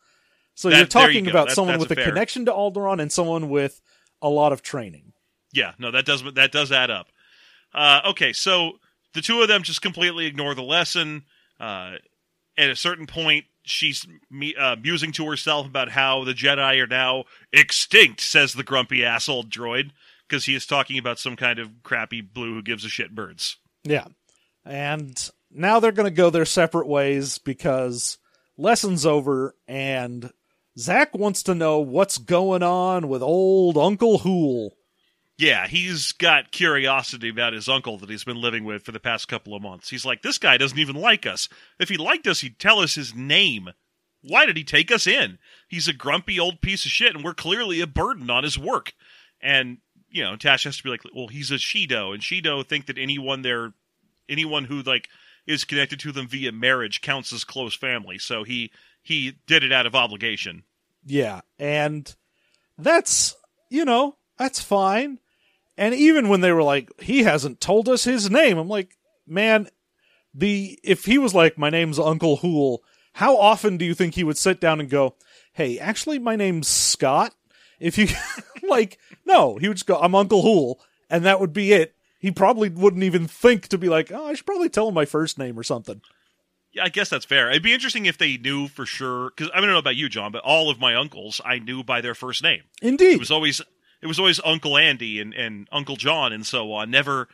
[0.54, 3.10] So That- you're there you talking about That- someone with a connection to Alderaan and
[3.10, 3.80] someone with
[4.20, 5.14] a lot of training.
[5.52, 7.08] Yeah, no, that does that does add up.
[7.72, 8.78] Uh, okay, so
[9.14, 11.24] the two of them just completely ignore the lesson.
[11.58, 11.96] Uh,
[12.58, 14.06] at a certain point, she's
[14.58, 18.20] uh, musing to herself about how the Jedi are now extinct.
[18.20, 19.90] Says the grumpy asshole droid
[20.28, 23.56] because he is talking about some kind of crappy blue who gives a shit birds.
[23.84, 24.06] Yeah.
[24.64, 28.18] And now they're going to go their separate ways because
[28.56, 30.32] lesson's over and
[30.78, 34.76] Zach wants to know what's going on with old Uncle Hoole.
[35.38, 39.28] Yeah, he's got curiosity about his uncle that he's been living with for the past
[39.28, 39.90] couple of months.
[39.90, 41.48] He's like, this guy doesn't even like us.
[41.78, 43.68] If he liked us, he'd tell us his name.
[44.22, 45.38] Why did he take us in?
[45.68, 48.94] He's a grumpy old piece of shit, and we're clearly a burden on his work.
[49.40, 52.86] And, you know, Tash has to be like, well, he's a Shi'ido, and Shi'ido think
[52.86, 53.74] that anyone there,
[54.30, 55.08] anyone who, like,
[55.46, 58.18] is connected to them via marriage counts as close family.
[58.18, 58.72] So he,
[59.02, 60.64] he did it out of obligation.
[61.04, 61.42] Yeah.
[61.58, 62.12] And
[62.78, 63.36] that's,
[63.70, 65.20] you know, that's fine.
[65.76, 69.68] And even when they were like, he hasn't told us his name, I'm like, man,
[70.34, 72.82] the if he was like, my name's Uncle Hoole,
[73.14, 75.16] how often do you think he would sit down and go,
[75.52, 77.34] hey, actually, my name's Scott?
[77.78, 78.08] If you
[78.68, 81.94] like, no, he would just go, I'm Uncle Hoole, and that would be it.
[82.18, 85.04] He probably wouldn't even think to be like, oh, I should probably tell him my
[85.04, 86.00] first name or something.
[86.72, 87.50] Yeah, I guess that's fair.
[87.50, 90.32] It'd be interesting if they knew for sure because I don't know about you, John,
[90.32, 92.62] but all of my uncles I knew by their first name.
[92.82, 93.62] Indeed, it was always
[94.06, 96.90] it was always Uncle Andy and, and Uncle John and so on.
[96.90, 97.28] Never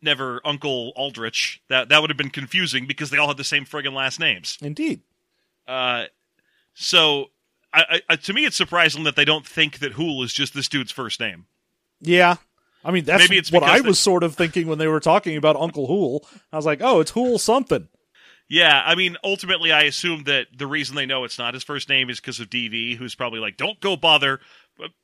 [0.00, 1.60] never Uncle Aldrich.
[1.68, 4.56] That that would have been confusing because they all had the same friggin' last names.
[4.62, 5.00] Indeed.
[5.66, 6.04] Uh,
[6.74, 7.30] so
[7.72, 10.68] I, I, to me, it's surprising that they don't think that Hoole is just this
[10.68, 11.46] dude's first name.
[12.00, 12.36] Yeah.
[12.84, 15.00] I mean, that's Maybe it's what I they- was sort of thinking when they were
[15.00, 16.24] talking about Uncle Hoole.
[16.52, 17.88] I was like, oh, it's Hoole something.
[18.46, 21.88] Yeah, I mean, ultimately, I assume that the reason they know it's not his first
[21.88, 24.38] name is because of DV, who's probably like, "Don't go bother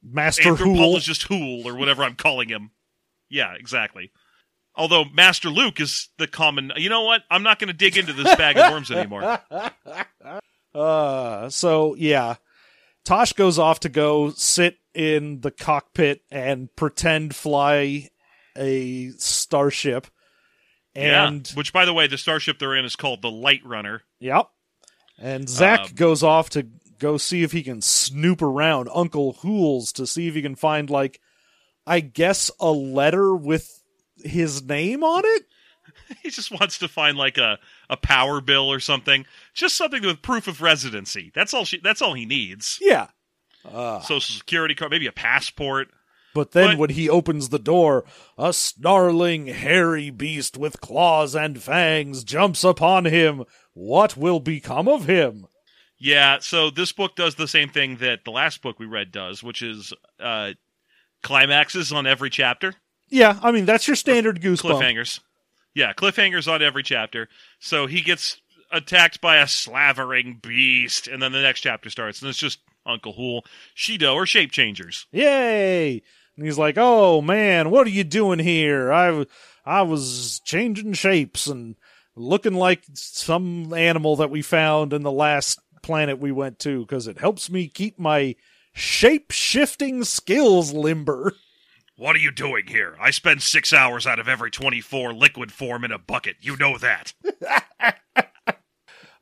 [0.03, 0.77] Master Andrew Hoole.
[0.77, 2.71] Paul is just Hoole or whatever I'm calling him.
[3.29, 4.11] Yeah, exactly.
[4.75, 6.73] Although Master Luke is the common.
[6.77, 7.23] You know what?
[7.31, 9.39] I'm not going to dig into this bag of worms anymore.
[10.75, 12.37] Uh, so yeah,
[13.05, 18.09] Tosh goes off to go sit in the cockpit and pretend fly
[18.57, 20.07] a starship.
[20.95, 21.57] And yeah.
[21.57, 24.01] Which, by the way, the starship they're in is called the Lightrunner.
[24.19, 24.49] yep.
[25.19, 26.67] And Zach Um, goes off to
[27.01, 30.89] go see if he can snoop around Uncle Hoole's to see if he can find
[30.89, 31.21] like,
[31.87, 33.83] I guess a letter with
[34.23, 35.43] his name on it.
[36.23, 37.59] He just wants to find like a,
[37.89, 41.31] a power bill or something, just something with proof of residency.
[41.35, 41.65] That's all.
[41.65, 42.79] She, that's all he needs.
[42.81, 43.09] Yeah.
[43.65, 45.89] Uh, Social security card, maybe a passport.
[46.35, 48.05] But then But- when he opens the door,
[48.37, 53.45] a snarling, hairy beast with claws and fangs jumps upon him.
[53.73, 55.47] What will become of him?
[56.03, 59.43] Yeah, so this book does the same thing that the last book we read does,
[59.43, 60.53] which is uh,
[61.23, 62.75] climaxes on every chapter,
[63.11, 64.81] Yeah, I mean that's your standard goosebump.
[64.81, 65.21] cliffhangers.
[65.75, 67.29] Yeah, cliffhangers on every chapter.
[67.61, 68.41] So he gets
[68.73, 73.13] attacked by a slavering beast, and then the next chapter starts, and it's just Uncle
[73.13, 73.45] Hoole,
[73.77, 75.07] Shi'ido, or Shape Changers.
[75.13, 76.03] Yay!
[76.37, 78.91] And he's like, "Oh man, what are you doing here?
[78.93, 79.27] I,
[79.67, 81.77] I was changing shapes and
[82.17, 87.07] looking like some animal that we found in the last planet we went to because
[87.07, 88.37] it helps me keep my
[88.73, 91.35] shape shifting skills limber."
[91.97, 92.97] What are you doing here?
[92.99, 96.37] I spend six hours out of every 24 liquid form in a bucket.
[96.41, 97.13] You know that.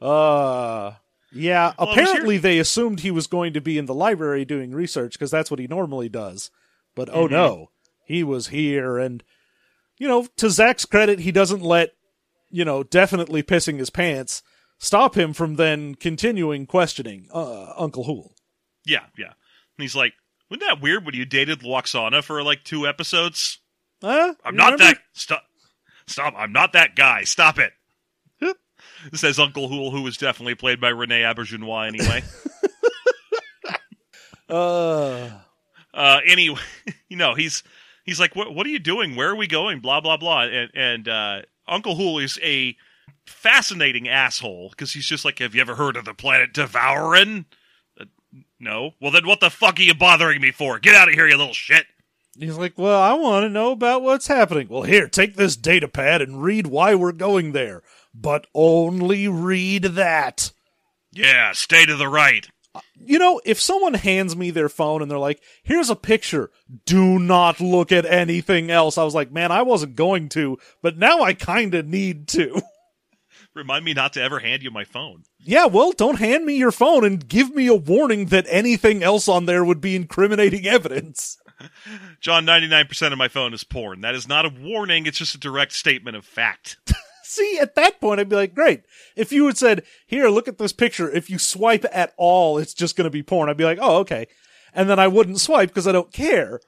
[0.01, 0.93] Uh
[1.33, 5.13] yeah, Well, apparently they assumed he was going to be in the library doing research
[5.15, 6.51] because that's what he normally does.
[6.95, 7.33] But oh Mhm.
[7.33, 7.71] no,
[8.05, 9.23] he was here and
[9.99, 11.91] you know, to Zach's credit, he doesn't let,
[12.51, 14.43] you know, definitely pissing his pants
[14.79, 18.35] stop him from then continuing questioning uh, Uncle Hoole.
[18.87, 19.27] Yeah, yeah.
[19.27, 19.35] And
[19.83, 20.15] he's like,
[20.51, 23.59] wasn't that weird when you dated Lwaxana for like two episodes?
[24.03, 24.35] Huh?
[24.45, 24.85] I'm You not remember?
[24.95, 24.99] that.
[25.13, 25.43] Stop.
[26.07, 26.35] Stop.
[26.37, 27.25] I'm not that guy.
[27.25, 27.73] Stop it.
[29.15, 32.23] Says Uncle Hoole, who was definitely played by René Auberjonois anyway.
[34.49, 35.29] Uh
[35.93, 36.59] uh, anyway,
[37.09, 37.63] you know, he's
[38.05, 39.15] he's like, what, what are you doing?
[39.17, 39.81] Where are we going?
[39.81, 40.45] Blah blah blah.
[40.45, 42.77] And and uh, Uncle Hoole is a
[43.29, 47.47] fascinating asshole because he's just like, have you ever heard of the planet D'vouran?
[48.01, 48.07] Uh,
[48.59, 48.93] no.
[49.01, 50.79] Well, then what the fuck are you bothering me for?
[50.79, 51.87] Get out of here, you little shit.
[52.39, 54.69] He's like, Well, I want to know about what's happening.
[54.69, 57.83] Well, here, take this data pad and read why we're going there.
[58.15, 60.53] But only read that.
[61.13, 62.49] Yeah, stay to the right.
[62.97, 66.51] You know, if someone hands me their phone and they're like, here's a picture,
[66.85, 68.99] do not look at anything else.
[68.99, 72.61] I was like, man, I wasn't going to, but now I kind of need to.
[73.59, 75.25] Remind me not to ever hand you my phone.
[75.41, 79.27] yeah, well, don't hand me your phone and give me a warning that anything else
[79.27, 81.37] on there would be incriminating evidence.
[82.21, 84.03] John, 99% of my phone is porn.
[84.03, 86.77] That is not a warning, it's just a direct statement of fact.
[87.25, 88.85] See, at that point, I'd be like, great.
[89.17, 91.11] If you had said, here, look at this picture.
[91.11, 93.51] If you swipe at all, it's just going to be porn.
[93.51, 94.29] I'd be like, oh, okay.
[94.73, 96.61] And then I wouldn't swipe because I don't care.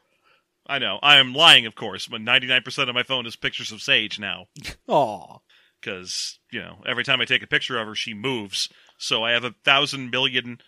[0.67, 0.99] I know.
[1.03, 4.47] I am lying, of course, but 99% of my phone is pictures of Sage now.
[4.89, 5.39] Aw.
[5.81, 8.69] Because, you know, every time I take a picture of her, she moves.
[8.99, 10.59] So I have a thousand million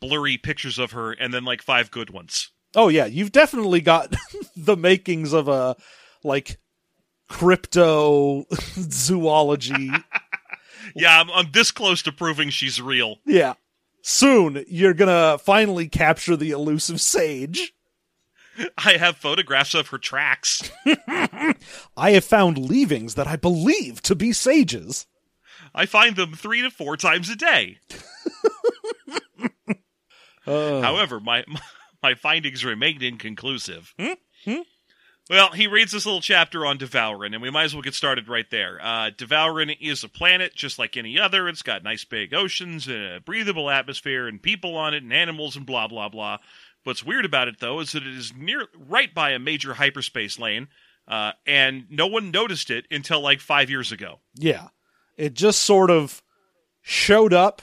[0.00, 2.50] blurry pictures of her and then like five good ones.
[2.74, 4.14] Oh yeah, you've definitely got
[4.56, 5.76] the makings of a
[6.22, 6.58] like
[7.28, 8.44] crypto
[8.74, 9.90] zoology.
[10.96, 13.16] Yeah, I'm, I'm this close to proving she's real.
[13.26, 13.52] yeah.
[14.02, 17.72] Soon you're gonna finally capture the elusive sage.
[18.78, 20.70] I have photographs of her tracks.
[20.86, 25.06] I have found leavings that I believe to be sages.
[25.74, 27.78] I find them three to four times a day.
[30.46, 31.44] Uh, However, my
[32.02, 33.94] my findings remain inconclusive.
[33.98, 34.14] Hmm?
[34.44, 34.60] Hmm?
[35.28, 38.26] Well, he reads this little chapter on D'vouran, and we might as well get started
[38.26, 38.80] right there.
[38.82, 41.48] Uh, D'vouran is a planet just like any other.
[41.48, 45.54] It's got nice big oceans, and a breathable atmosphere, and people on it, and animals,
[45.54, 46.38] and blah blah blah.
[46.84, 50.38] What's weird about it, though, is that it is near right by a major hyperspace
[50.38, 50.68] lane,
[51.06, 54.20] uh, and no one noticed it until like five years ago.
[54.34, 54.68] yeah.
[55.16, 56.22] It just sort of
[56.80, 57.60] showed up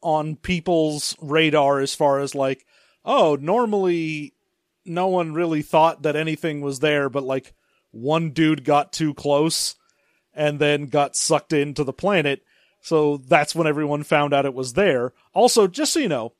[0.00, 2.64] on people's radar as far as like,
[3.04, 4.32] oh, normally
[4.86, 7.52] no one really thought that anything was there, but like
[7.90, 9.74] one dude got too close
[10.32, 12.42] and then got sucked into the planet.
[12.80, 15.12] So that's when everyone found out it was there.
[15.34, 16.32] Also, just so you know,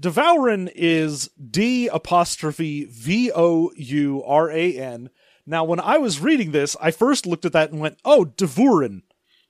[0.00, 5.10] D'vouran is D apostrophe V O U R A N.
[5.46, 9.02] Now, when I was reading this, I first looked at that and went, oh, Devurin.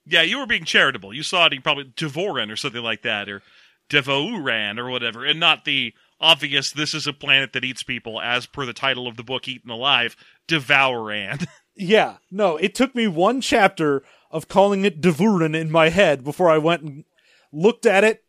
[0.07, 1.13] Yeah, you were being charitable.
[1.13, 3.43] You saw it in probably Devoran or something like that, or
[3.91, 8.47] Devouran or whatever, and not the obvious this is a planet that eats people, as
[8.47, 11.47] per the title of the book Eaten Alive, Devouran.
[11.81, 16.51] Yeah, no, it took me one chapter of calling it Devurin in my head before
[16.51, 17.05] I went and
[17.53, 18.25] looked at it,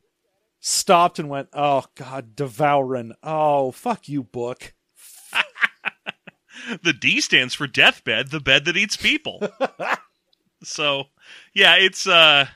[0.60, 3.14] stopped, and went, oh, God, D'vouran.
[3.24, 4.74] Oh, fuck you, book.
[6.84, 9.42] the D stands for deathbed, the bed that eats people.
[10.64, 11.06] so,
[11.54, 12.48] yeah, it's uh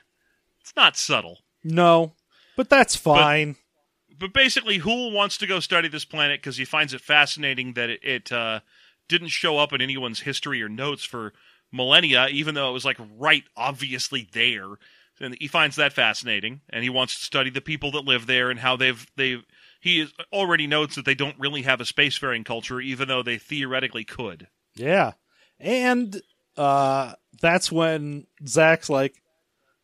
[0.61, 1.39] it's not subtle.
[1.63, 2.13] No,
[2.55, 3.55] but that's fine.
[4.17, 7.89] But basically, Hoole wants to go study this planet because he finds it fascinating that
[7.89, 8.59] it, it uh,
[9.09, 11.33] didn't show up in anyone's history or notes for
[11.71, 14.67] millennia, even though it was like right obviously there.
[15.19, 18.49] And he finds that fascinating, and he wants to study the people that live there
[18.49, 19.38] and how they've they.
[19.80, 23.38] He is, already notes that they don't really have a spacefaring culture, even though they
[23.38, 24.47] theoretically could.
[24.76, 25.12] yeah.
[25.60, 26.21] And
[26.58, 29.21] uh, that's when Zak's like,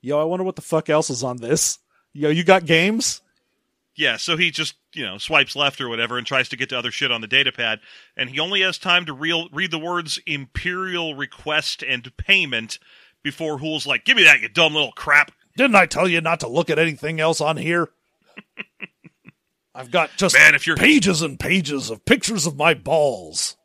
[0.01, 1.79] yo, I wonder what the fuck else is on this.
[2.13, 3.21] Yo, you got games?
[3.95, 6.77] Yeah, so he just, you know, swipes left or whatever and tries to get to
[6.77, 7.79] other shit on the data pad,
[8.15, 12.79] and he only has time to real, read the words Imperial Request and Payment
[13.29, 15.31] before Hoole's like, Give me that, you dumb little crap.
[15.55, 17.89] Didn't I tell you not to look at anything else on here?
[19.75, 23.55] I've got just Man, if you're pages and pages of pictures of my balls.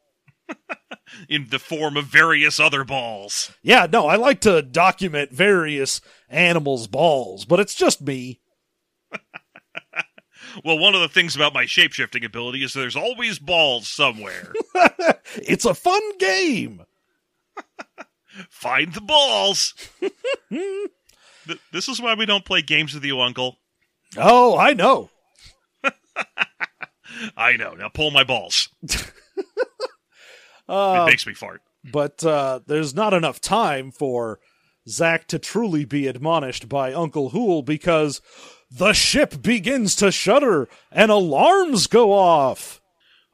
[1.29, 3.53] in the form of various other balls.
[3.63, 8.41] Yeah, no, I like to document various animals' balls, but it's just me.
[10.65, 14.53] Well, one of the things about my shapeshifting ability is there's always balls somewhere.
[15.37, 16.85] It's a fun game.
[18.51, 19.75] Find the balls.
[20.51, 23.59] Th- this is why we don't play games with you, Uncle.
[24.17, 25.11] Oh, I know.
[27.37, 27.75] I know.
[27.75, 28.69] Now pull my balls.
[30.67, 31.61] Uh, it makes me fart.
[31.93, 34.41] but uh, there's not enough time for
[34.89, 38.23] Zak to truly be admonished by Uncle Hoole because
[38.71, 42.81] the ship begins to shudder and alarms go off.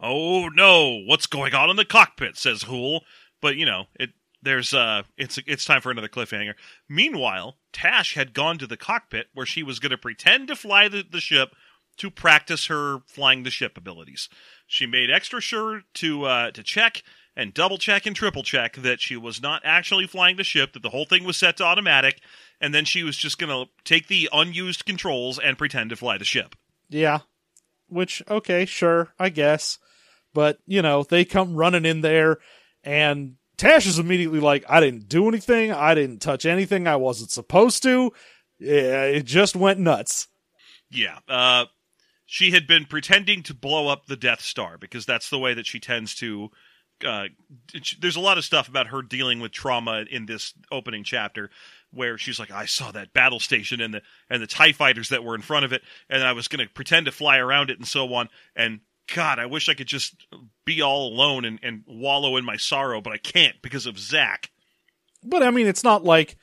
[0.01, 2.37] Oh no, what's going on in the cockpit?
[2.37, 3.05] says Hoole.
[3.41, 4.11] But you know, it
[4.43, 6.55] there's uh it's it's time for another cliffhanger.
[6.89, 11.05] Meanwhile, Tash had gone to the cockpit where she was gonna pretend to fly the,
[11.09, 11.55] the ship
[11.99, 14.29] to practice her flying the ship abilities.
[14.67, 17.03] She made extra sure to uh to check
[17.37, 20.83] and double check and triple check that she was not actually flying the ship, that
[20.83, 22.21] the whole thing was set to automatic,
[22.61, 26.25] and then she was just gonna take the unused controls and pretend to fly the
[26.25, 26.57] ship.
[26.89, 27.21] Yeah.
[27.89, 29.79] Which, okay, sure, I guess.
[30.33, 32.39] But, you know, they come running in there,
[32.85, 35.71] and Tash is immediately like, I didn't do anything.
[35.71, 38.11] I didn't touch anything I wasn't supposed to.
[38.59, 40.29] It just went nuts.
[40.91, 41.19] Yeah.
[41.29, 41.67] Uh,
[42.25, 45.67] she had been pretending to blow up the Death Star because that's the way that
[45.67, 46.49] she tends to.
[47.05, 47.25] Uh,
[48.01, 51.51] there's a lot of stuff about her dealing with trauma in this opening chapter
[51.91, 54.01] where she's like, I saw that battle station and the
[54.31, 56.73] and the Tie fighters that were in front of it, and I was going to
[56.73, 58.31] pretend to fly around it and so on.
[58.57, 58.81] And
[59.15, 60.15] God, I wish I could just
[60.65, 64.51] be all alone and, and wallow in my sorrow, but I can't because of Zak.
[65.23, 66.37] But I mean, it's not like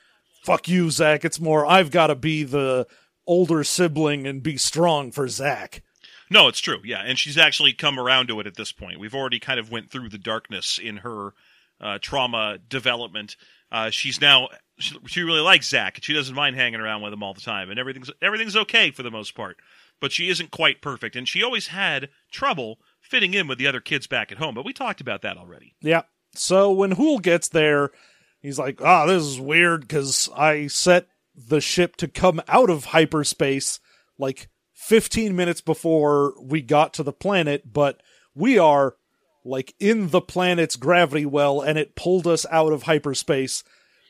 [0.43, 1.25] fuck you, Zak.
[1.25, 2.87] It's more I've got to be the
[3.25, 5.83] older sibling and be strong for Zak.
[6.29, 6.79] No, it's true.
[6.83, 8.99] Yeah, and she's actually come around to it at this point.
[8.99, 11.33] We've already kind of went through the darkness in her
[11.79, 13.37] uh, trauma development.
[13.71, 14.49] Uh, she's now
[14.79, 15.99] she, she really likes Zak.
[16.01, 19.03] she doesn't mind hanging around with him all the time, and everything's everything's okay for
[19.03, 19.57] the most part.
[19.99, 23.79] But she isn't quite perfect, and she always had trouble fitting in with the other
[23.79, 24.53] kids back at home.
[24.53, 25.75] But we talked about that already.
[25.81, 26.03] Yeah.
[26.33, 27.91] So when Hoole gets there,
[28.39, 32.69] he's like, "Ah, oh, this is weird because I set the ship to come out
[32.69, 33.79] of hyperspace
[34.17, 38.01] like 15 minutes before we got to the planet, but
[38.35, 38.95] we are
[39.43, 43.63] like in the planet's gravity well and it pulled us out of hyperspace.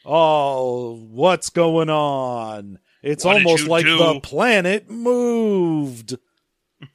[0.06, 2.80] Oh, what's going on?
[3.04, 3.98] It's What almost like do?
[3.98, 6.18] the planet moved.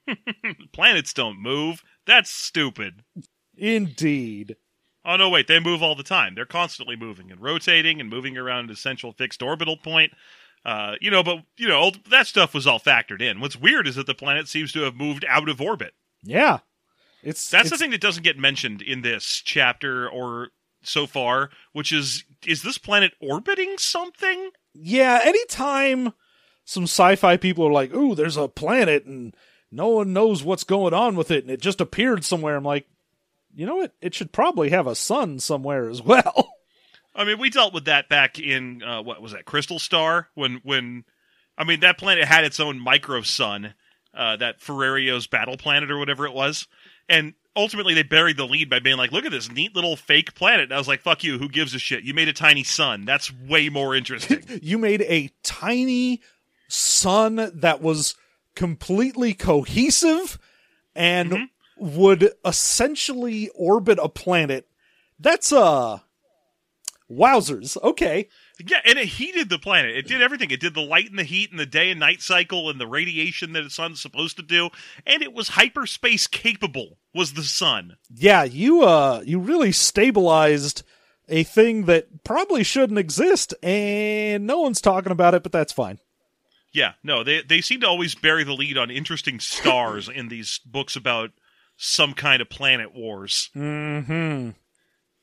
[0.72, 1.82] Planets don't move.
[2.06, 3.02] That's stupid.
[3.56, 4.56] Indeed.
[5.04, 6.34] Oh no, wait, they move all the time.
[6.34, 10.12] They're constantly moving and rotating and moving around a central fixed orbital point.
[10.64, 13.40] Uh, you know, but you know that stuff was all factored in.
[13.40, 15.94] What's weird is that the planet seems to have moved out of orbit.
[16.22, 16.58] Yeah.
[17.24, 20.48] It's That's the thing that doesn't get mentioned in this chapter or
[20.82, 24.50] so far, which is is this planet orbiting something?
[24.74, 26.12] Yeah, anytime
[26.64, 29.34] some sci-fi people are like, "Ooh, there's a planet and
[29.70, 32.86] no one knows what's going on with it and it just appeared somewhere." I'm like,
[33.54, 33.94] "You know what?
[34.00, 36.52] It should probably have a sun somewhere as well."
[37.14, 40.60] I mean, we dealt with that back in uh, what was that Crystal Star when
[40.62, 41.04] when
[41.58, 43.74] I mean that planet had its own micro sun,
[44.14, 46.66] uh, that Ferrario's battle planet or whatever it was,
[47.08, 50.34] and ultimately they buried the lead by being like, "Look at this neat little fake
[50.34, 51.38] planet." And I was like, "Fuck you!
[51.38, 52.04] Who gives a shit?
[52.04, 53.04] You made a tiny sun.
[53.04, 56.20] That's way more interesting." you made a tiny
[56.68, 58.14] sun that was
[58.54, 60.38] completely cohesive
[60.94, 61.48] and Mhm.
[61.76, 64.68] would essentially orbit a planet.
[65.18, 65.98] That's uh
[67.10, 67.76] wowzers.
[67.82, 68.28] Okay.
[68.66, 69.96] Yeah, and it heated the planet.
[69.96, 70.50] It did everything.
[70.50, 72.86] It did the light and the heat and the day and night cycle and the
[72.86, 74.70] radiation that the sun's supposed to do,
[75.06, 76.98] and it was hyperspace capable.
[77.14, 77.96] Was the sun?
[78.14, 80.82] Yeah, you uh you really stabilized
[81.28, 85.98] a thing that probably shouldn't exist and no one's talking about it, but that's fine.
[86.72, 90.58] Yeah, no, they they seem to always bury the lead on interesting stars in these
[90.64, 91.30] books about
[91.76, 93.50] some kind of planet wars.
[93.54, 94.54] Mhm.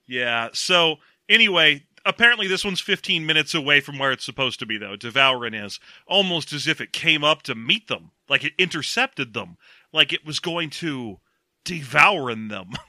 [0.08, 0.50] Yeah.
[0.54, 4.96] So anyway, apparently this one's 15 minutes away from where it's supposed to be, though.
[4.96, 9.58] D'vouran is almost as if it came up to meet them, like it intercepted them,
[9.94, 11.20] like it was going to
[11.64, 12.72] devour them.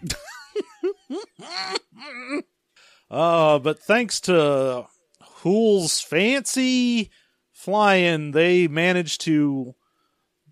[3.10, 4.86] Uh but thanks to
[5.20, 7.10] Hoole's fancy
[7.50, 9.74] flying, they managed to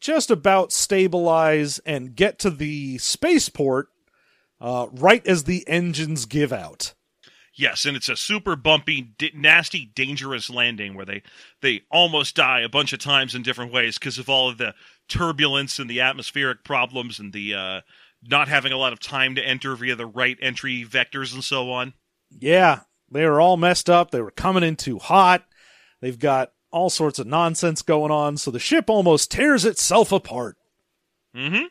[0.01, 3.89] just about stabilize and get to the spaceport
[4.61, 6.95] uh, right as the engines give out.
[7.59, 11.23] Yes, and it's a super bumpy, nasty, dangerous landing where they
[11.61, 14.75] they almost die a bunch of times in different ways because of all of the
[15.09, 17.81] turbulence and the atmospheric problems and the uh,
[18.23, 21.73] not having a lot of time to enter via the right entry vectors and so
[21.73, 21.95] on.
[22.31, 24.13] Yeah, they were all messed up.
[24.13, 25.45] They were coming in too hot.
[26.01, 30.59] They've got all sorts of nonsense going on, so the ship almost tears itself apart.
[31.35, 31.65] Mm-hmm.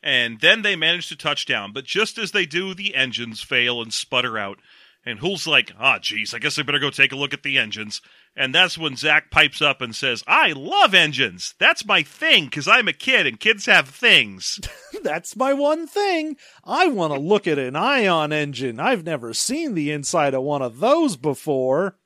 [0.00, 3.82] And then they manage to touch down, but just as they do, the engines fail
[3.82, 4.60] and sputter out.
[5.06, 7.58] And Hoole's like, ah, geez, I guess I better go take a look at the
[7.58, 8.00] engines.
[8.34, 11.54] And that's when Zak pipes up and says, I love engines.
[11.58, 14.58] That's my thing, because I'm a kid and kids have things.
[15.02, 16.36] That's my one thing.
[16.64, 18.80] I want to look at an ion engine.
[18.80, 21.96] I've never seen the inside of one of those before.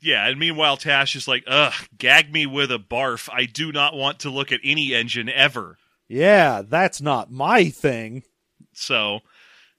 [0.00, 3.28] yeah, and meanwhile, Tash is like, ugh, gag me with a barf.
[3.32, 5.76] I do not want to look at any engine ever.
[6.08, 8.22] Yeah, that's not my thing.
[8.72, 9.20] So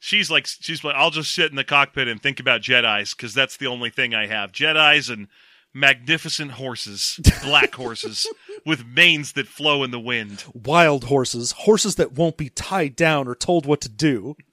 [0.03, 3.33] she's like, she's like, I'll just sit in the cockpit and think about Jedi's because
[3.33, 4.51] that's the only thing I have.
[4.51, 5.29] Jedi's and
[5.73, 8.27] magnificent horses, black horses
[8.65, 10.43] with manes that flow in the wind.
[10.53, 14.35] Wild horses, horses that won't be tied down or told what to do.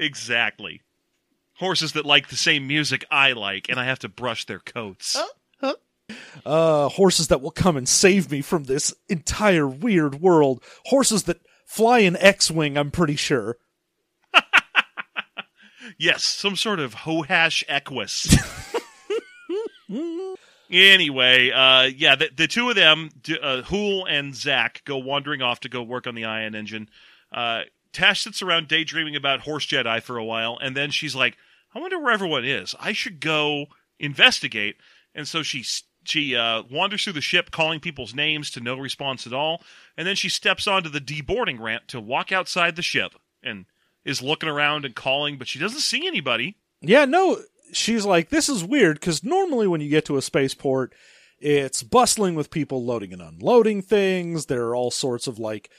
[0.00, 0.80] Exactly.
[1.58, 5.14] Horses that like the same music I like, and I have to brush their coats.
[6.44, 10.64] Uh, horses that will come and save me from this entire weird world.
[10.86, 11.36] Horses that
[11.70, 13.56] fly an X-wing, I'm pretty sure.
[15.98, 18.26] Yes, some sort of Hohash Equus.
[20.72, 23.10] Anyway, uh, yeah, the, the two of them,
[23.42, 26.88] uh, Hoole and Zak, go wandering off to go work on the ion engine.
[27.32, 27.62] Uh,
[27.92, 31.36] Tash sits around daydreaming about Horse Jedi for a while, and then she's like,
[31.74, 32.76] "I wonder where everyone is.
[32.78, 33.66] I should go
[33.98, 34.76] investigate."
[35.12, 35.64] And so she
[36.04, 39.62] she uh, wanders through the ship, calling people's names to no response at all,
[39.96, 43.66] and then she steps onto the deboarding ramp to walk outside the ship and
[44.04, 46.56] is looking around and calling, but she doesn't see anybody.
[46.80, 47.38] Yeah, no,
[47.72, 50.94] she's like, this is weird because normally when you get to a spaceport,
[51.38, 54.46] it's bustling with people loading and unloading things.
[54.46, 55.70] There are all sorts of like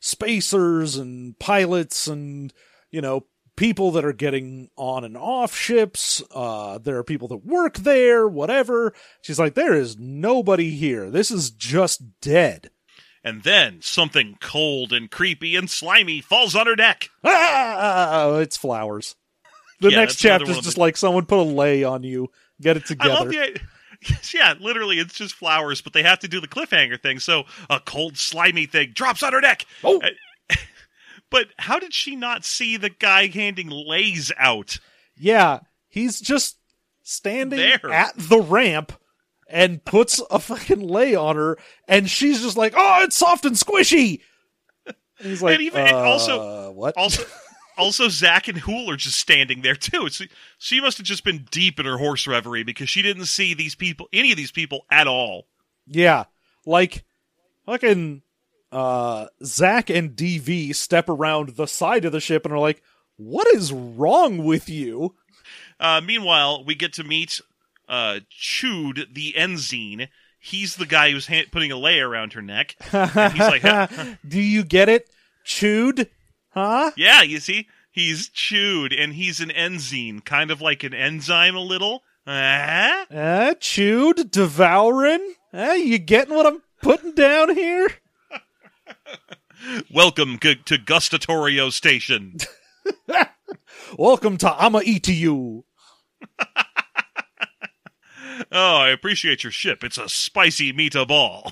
[0.00, 2.52] spacers and pilots and,
[2.90, 3.26] you know,
[3.58, 6.22] people that are getting on and off ships.
[6.30, 8.94] Uh, there are people that work there, whatever.
[9.20, 11.10] She's like, there is nobody here.
[11.10, 12.70] This is just dead.
[13.24, 17.10] And then something cold and creepy and slimy falls on her neck.
[17.24, 19.16] Ah, it's flowers.
[19.80, 22.30] The Yeah, next chapter is just the- like someone put a lay on you.
[22.60, 23.30] Get it together.
[24.32, 27.18] Yeah, literally, it's just flowers, but they have to do the cliffhanger thing.
[27.18, 29.66] So a cold, slimy thing drops on her neck.
[29.82, 30.00] Oh.
[31.30, 34.78] Uh, But how did she not see the guy handing lays out?
[35.16, 36.56] Yeah, he's just
[37.02, 37.90] standing There.
[37.92, 38.92] at the ramp
[39.50, 41.56] and puts a fucking lay on her,
[41.86, 44.20] and she's just like, "Oh, it's soft and squishy."
[44.86, 44.96] And
[45.30, 47.24] he's like, And even- and uh, also- what?" Also,
[47.78, 50.08] also Zak and Hoole are just standing there too.
[50.10, 50.26] So
[50.58, 53.74] she must have just been deep in her horse reverie because she didn't see these
[53.74, 55.48] people, any of these people at all.
[55.86, 56.24] yeah,
[56.66, 57.04] like
[57.66, 58.22] fucking
[58.72, 62.82] uh, Zak and DV step around the side of the ship and are like,
[63.16, 65.14] "What is wrong with you?"
[65.80, 67.40] Uh, meanwhile, we get to meet
[67.88, 70.08] uh, Chood, the Enzeen.
[70.40, 72.76] He's the guy who's ha- putting a lay around her neck.
[72.92, 73.86] And he's like, huh?
[74.28, 75.08] "Do you get it,
[75.44, 76.08] chewed?
[76.50, 81.56] Huh?" Yeah, you see, he's chewed, and he's an enzyme, kind of like an enzyme
[81.56, 82.02] a little.
[82.26, 85.34] Uh, Uh, chewed, devouring.
[85.54, 87.88] Uh, you getting what I'm putting down here?
[89.92, 92.38] Welcome g- to Gustatorio Station.
[93.98, 95.64] Welcome to I'ma eat you.
[98.52, 99.82] Oh, I appreciate your ship.
[99.82, 101.50] It's a spicy meatball.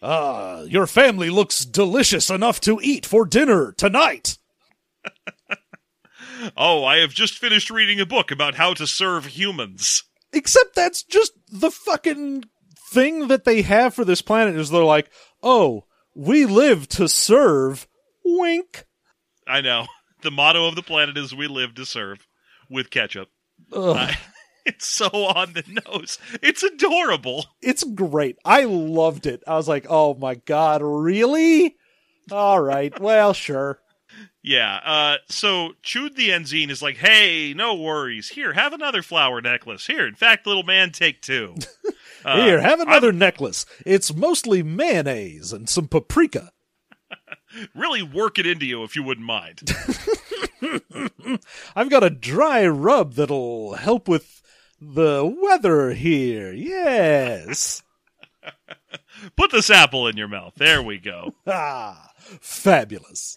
[0.00, 4.38] Uh, your family looks delicious enough to eat for dinner tonight.
[6.56, 10.02] oh, I have just finished reading a book about how to serve humans.
[10.32, 12.44] Except that's just the fucking
[12.90, 15.10] thing that they have for this planet is they're like,
[15.42, 15.84] oh,
[16.14, 17.86] we live to serve.
[18.24, 18.84] Wink.
[19.46, 19.86] I know.
[20.22, 22.26] The motto of the planet is "We live to serve,"
[22.68, 23.30] with ketchup.
[23.72, 24.12] Uh,
[24.66, 26.18] it's so on the nose.
[26.42, 27.46] It's adorable.
[27.62, 28.36] It's great.
[28.44, 29.42] I loved it.
[29.46, 31.76] I was like, oh my god, really?
[32.30, 32.98] All right.
[33.00, 33.80] Well, sure.
[34.42, 34.80] Yeah.
[34.84, 38.28] Uh, so Chood the Enzeen is like, "Hey, no worries.
[38.28, 39.86] Here, have another flower necklace.
[39.86, 41.56] Here, in fact, little man, take two.
[42.24, 43.66] Uh, Here, have another necklace.
[43.86, 46.52] It's mostly mayonnaise and some paprika.
[47.74, 49.74] Really work it into you if you wouldn't mind.
[51.74, 54.40] I've got a dry rub that'll help with
[54.80, 56.52] the weather here.
[56.52, 57.82] Yes.
[59.36, 60.54] Put this apple in your mouth.
[60.56, 61.34] There we go.
[61.46, 63.36] Ah, fabulous.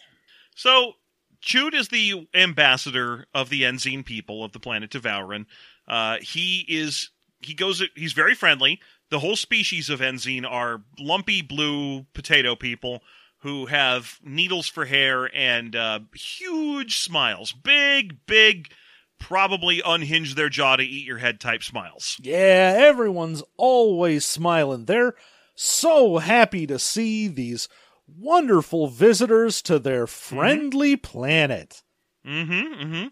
[0.56, 0.94] So,
[1.42, 5.48] Chood is the ambassador of the Enzeen people of the planet D'vouran.
[5.88, 7.10] Uh, he is
[7.46, 8.80] he goes he's very friendly.
[9.10, 13.04] The whole species of Enzeen are lumpy blue potato people
[13.40, 18.72] who have needles for hair and uh, huge smiles, big, big,
[19.20, 22.18] probably unhinge their jaw to eat your head type smiles.
[22.22, 24.86] Yeah, everyone's always smiling.
[24.86, 25.16] They're
[25.56, 27.68] so happy to see these
[28.08, 31.84] wonderful visitors to their friendly planet.
[32.26, 32.82] Mm-hmm.
[32.82, 33.08] Mm-hmm.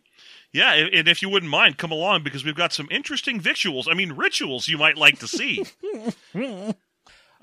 [0.54, 3.88] Yeah, and if you wouldn't mind, come along because we've got some interesting victuals.
[3.90, 5.66] I mean, rituals you might like to see.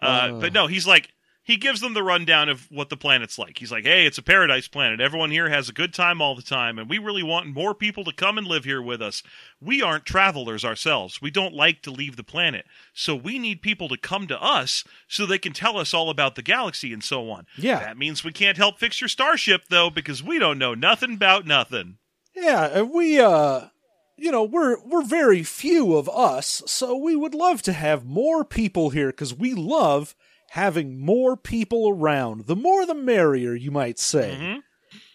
[0.01, 1.09] uh, but no, he's like
[1.49, 3.57] he gives them the rundown of what the planet's like.
[3.57, 5.01] He's like, "Hey, it's a paradise planet.
[5.01, 8.05] Everyone here has a good time all the time, and we really want more people
[8.05, 9.23] to come and live here with us.
[9.59, 11.23] We aren't travelers ourselves.
[11.23, 14.85] We don't like to leave the planet, so we need people to come to us
[15.09, 17.47] so they can tell us all about the galaxy and so on.
[17.57, 17.79] Yeah.
[17.79, 21.47] That means we can't help fix your starship though because we don't know nothing about
[21.47, 21.97] nothing."
[22.41, 23.69] Yeah, and we uh
[24.17, 28.45] you know, we're we're very few of us, so we would love to have more
[28.45, 30.15] people here cuz we love
[30.51, 32.47] having more people around.
[32.47, 34.37] The more the merrier, you might say.
[34.41, 34.63] Mhm.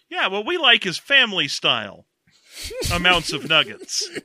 [0.08, 2.06] Yeah, what we like is family style
[2.92, 4.08] amounts of nuggets.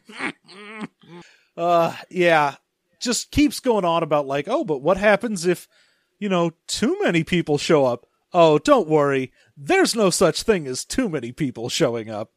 [1.58, 2.56] Uh yeah,
[3.02, 5.68] just keeps going on about like, "Oh, but what happens if,
[6.18, 9.34] you know, too many people show up?" Oh, don't worry.
[9.58, 12.32] There's no such thing as too many people showing up.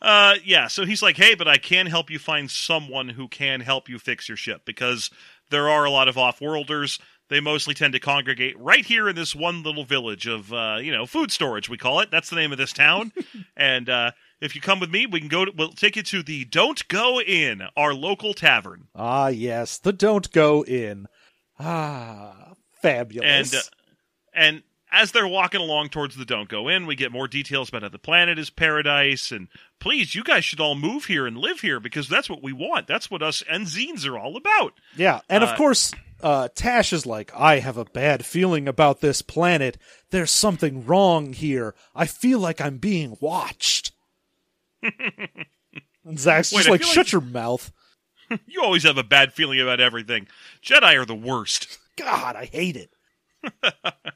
[0.00, 3.60] Uh, yeah, so he's like, hey, but I can help you find someone who can
[3.60, 5.10] help you fix your ship because
[5.50, 6.98] there are a lot of off-worlders.
[7.28, 10.92] They mostly tend to congregate right here in this one little village of, uh, you
[10.92, 11.68] know, food storage.
[11.68, 12.10] We call it.
[12.10, 13.12] That's the name of this town.
[13.56, 15.44] and uh, if you come with me, we can go.
[15.44, 18.86] To, we'll take you to the Don't Go In, our local tavern.
[18.94, 21.08] Ah, yes, the don't go in.
[21.58, 23.52] Ah, fabulous.
[23.52, 23.62] And uh,
[24.32, 24.62] and
[24.96, 27.88] as they're walking along towards the Don't Go In, we get more details about how
[27.88, 29.30] the planet is paradise.
[29.30, 32.52] And please, you guys should all move here and live here because that's what we
[32.52, 32.86] want.
[32.86, 34.72] That's what us Enzeens are all about.
[34.96, 35.92] yeah, and of uh, course,
[36.22, 39.76] uh, Tash is like, I have a bad feeling about this planet.
[40.10, 41.74] There's something wrong here.
[41.94, 43.92] I feel like I'm being watched.
[44.82, 47.72] and Zak's Wait, just like, feel like- shut your mouth.
[48.48, 50.26] You always have a bad feeling about everything.
[50.60, 51.78] Jedi are the worst.
[51.96, 52.90] God, I hate it.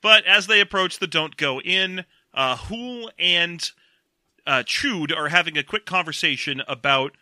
[0.00, 3.70] But as they approach the Don't Go In, uh, Hoole and
[4.46, 7.16] uh, Chood are having a quick conversation about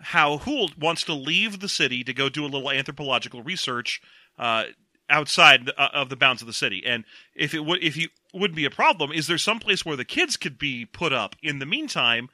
[0.00, 4.00] how Hoole wants to leave the city to go do a little anthropological research
[4.38, 4.64] uh,
[5.08, 6.82] outside the, uh, of the bounds of the city.
[6.86, 7.04] And
[7.34, 10.04] if it would, if you would be a problem, is there some place where the
[10.04, 12.28] kids could be put up in the meantime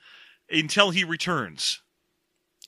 [0.51, 1.81] until he returns?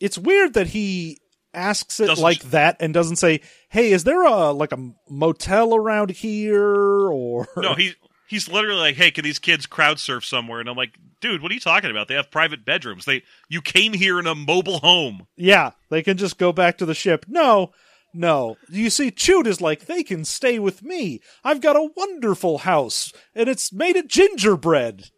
[0.00, 1.18] It's weird that he
[1.55, 5.74] asks it Doesn't- like that and doesn't say, "Hey, is there a like a motel
[5.74, 7.94] around here?" Or No, he
[8.28, 11.51] he's literally like, "Hey, can these kids crowd surf somewhere?" And I'm like, "Dude, what
[11.51, 12.09] are you talking about?
[12.09, 13.05] They have private bedrooms.
[13.05, 16.86] They you came here in a mobile home." Yeah, they can just go back to
[16.86, 17.24] the ship.
[17.28, 17.72] No,
[18.14, 18.57] no.
[18.70, 21.20] You see, Chood is like, they can stay with me.
[21.44, 25.11] I've got a wonderful house, and it's made of gingerbread.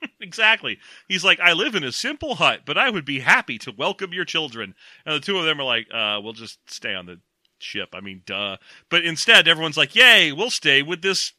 [0.20, 0.78] Exactly.
[1.08, 4.12] He's like, I live in a simple hut, but I would be happy to welcome
[4.12, 4.74] your children.
[5.06, 7.20] And the two of them are like, uh, we'll just stay on the
[7.58, 7.90] ship.
[7.94, 8.56] I mean, duh.
[8.90, 11.32] But instead, everyone's like, yay, we'll stay with this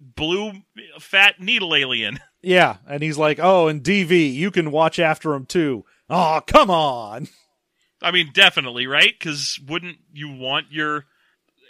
[0.00, 0.52] blue
[0.98, 2.20] fat needle alien.
[2.46, 5.86] Yeah, and he's like, oh, and DV, you can watch after him too.
[6.10, 7.28] Oh, come on.
[8.02, 9.14] I mean, definitely, right?
[9.18, 11.06] Because wouldn't you want your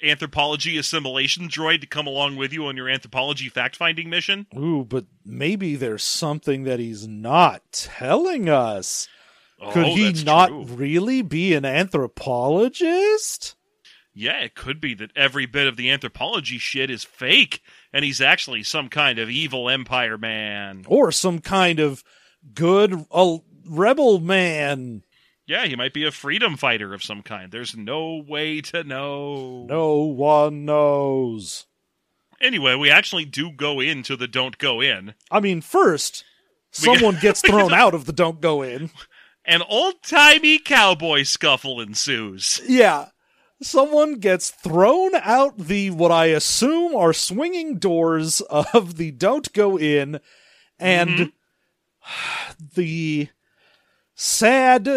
[0.04, 4.46] anthropology assimilation droid to come along with you on your anthropology fact finding mission?
[4.56, 9.08] Ooh, but maybe there's something that he's not telling us.
[9.72, 10.64] Could Oh, he that's not true.
[10.64, 13.54] really be an anthropologist?
[14.16, 17.60] Yeah, it could be that every bit of the anthropology shit is fake,
[17.92, 20.84] and he's actually some kind of evil empire man.
[20.86, 22.04] Or some kind of
[22.54, 25.02] good uh, rebel man?
[25.46, 27.52] Yeah, he might be a freedom fighter of some kind.
[27.52, 29.66] There's no way to know.
[29.68, 31.66] No one knows.
[32.40, 35.14] Anyway, we actually do go into the don't go in.
[35.30, 36.24] I mean, first,
[36.70, 38.90] someone gets thrown out of the don't go in.
[39.44, 42.60] An old timey cowboy scuffle ensues.
[42.66, 43.08] Yeah.
[43.62, 49.78] Someone gets thrown out the what I assume are swinging doors of the don't go
[49.78, 50.20] in,
[50.78, 51.32] and Mhm.
[52.74, 53.28] the
[54.14, 54.88] sad,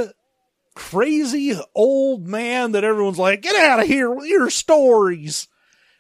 [0.78, 5.48] crazy old man that everyone's like, get out of here with your stories,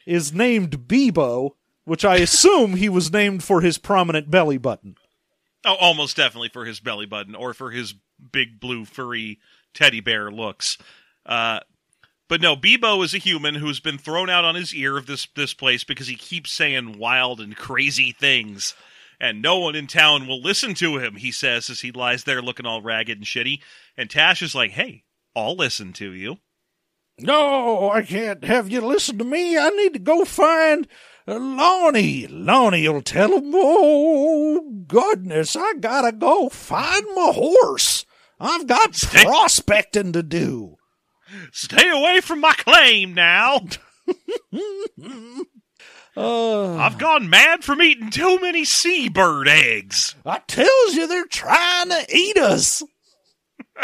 [0.05, 4.95] is named Bebo, which I assume he was named for his prominent belly button.
[5.65, 7.95] Oh, almost definitely for his belly button or for his
[8.32, 9.39] big blue furry
[9.73, 10.78] teddy bear looks.
[11.25, 11.61] Uh,
[12.28, 15.28] but no, Bebo is a human who's been thrown out on his ear of this
[15.36, 18.75] this place because he keeps saying wild and crazy things,
[19.20, 21.15] and no one in town will listen to him.
[21.15, 23.59] He says as he lies there looking all ragged and shitty.
[23.97, 25.03] And Tash is like, "Hey,
[25.36, 26.38] I'll listen to you."
[27.20, 29.57] No, I can't have you listen to me.
[29.57, 30.88] I need to go find
[31.28, 32.28] uh, Lonnie.
[32.28, 33.51] Lonnie will tell him.
[33.55, 38.05] Oh, goodness, I gotta go find my horse.
[38.39, 40.76] I've got Stay- prospecting to do.
[41.51, 43.61] Stay away from my claim now.
[46.18, 50.15] Uh, I've gone mad from eating too many seabird eggs.
[50.26, 52.84] I tells you they're trying to eat us.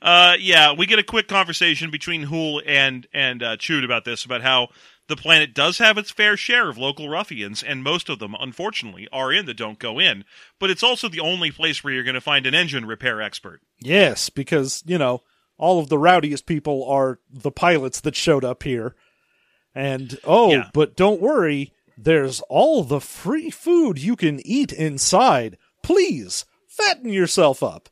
[0.00, 4.24] Uh, yeah, we get a quick conversation between Hoole and and uh, Chood about this,
[4.24, 4.68] about how
[5.08, 9.08] the planet does have its fair share of local ruffians, and most of them, unfortunately,
[9.12, 10.24] are in the Don't Go In.
[10.58, 13.60] But it's also the only place where you're going to find an engine repair expert.
[13.80, 15.22] Yes, because, you know,
[15.56, 18.94] all of the rowdiest people are the pilots that showed up here.
[19.74, 20.70] And, oh, Yeah.
[20.74, 25.56] but don't worry, there's all the free food you can eat inside.
[25.82, 27.88] Please, fatten yourself up.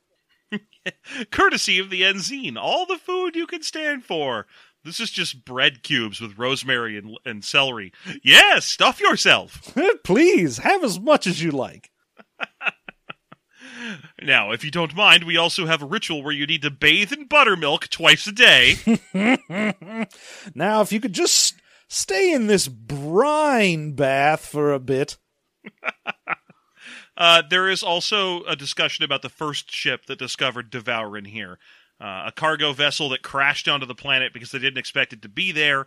[1.31, 4.47] Courtesy of the Enzeen, all the food you can stand for.
[4.85, 7.93] This is just bread cubes with rosemary and, and celery.
[8.23, 9.75] Yes, stuff yourself.
[10.05, 11.91] Please, have as much as you like.
[14.23, 17.13] Now, if you don't mind, we also have a ritual where you need to bathe
[17.13, 18.75] in buttermilk twice a day.
[20.55, 21.55] Now, if you could just
[21.91, 25.19] stay in this brine bath for a bit.
[27.17, 31.59] Uh, there is also a discussion about the first ship that discovered D'vouran here,
[32.01, 35.29] uh, a cargo vessel that crashed onto the planet because they didn't expect it to
[35.29, 35.87] be there.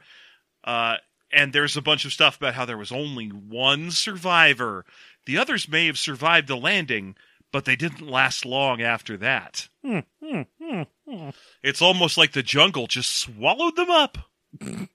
[0.64, 0.98] Uh,
[1.32, 4.86] and there's a bunch of stuff about how there was only one survivor.
[5.26, 7.16] The others may have survived the landing,
[7.52, 9.70] but they didn't last long after that.
[9.84, 11.30] Hmm, hmm, hmm.
[11.64, 14.20] It's almost like the jungle just swallowed them up.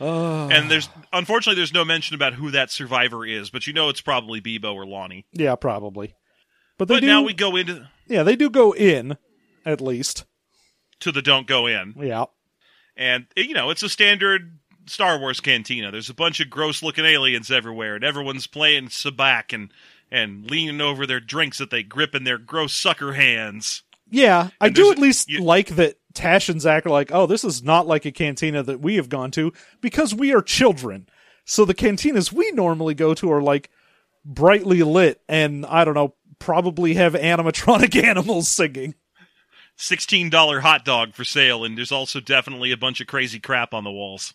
[0.00, 3.88] Uh, And there's unfortunately there's no mention about who that survivor is, but you know
[3.88, 5.26] it's probably Bebo or Lonnie.
[5.32, 6.14] yeah, probably.
[6.78, 7.06] But they But do.
[7.06, 9.16] now we go into yeah, they do go in
[9.64, 10.24] at least.
[11.00, 11.94] to the don't go in.
[11.98, 12.26] Yeah.
[12.96, 15.90] And you know, it's a standard Star Wars cantina.
[15.90, 19.72] There's a bunch of gross looking aliens everywhere, and everyone's playing sabacc and
[20.10, 23.82] and leaning over their drinks that they grip in their gross sucker hands.
[24.08, 27.44] Yeah, I do at least you- like that Tash and Zak are like, oh, this
[27.44, 31.08] is not like a cantina that we have gone to because we are children.
[31.44, 33.70] So the cantinas we normally go to are like
[34.24, 38.94] brightly lit and I don't know, probably have animatronic animals singing.
[39.76, 43.74] Sixteen dollar hot dog for sale, and there's also definitely a bunch of crazy crap
[43.74, 44.32] on the walls.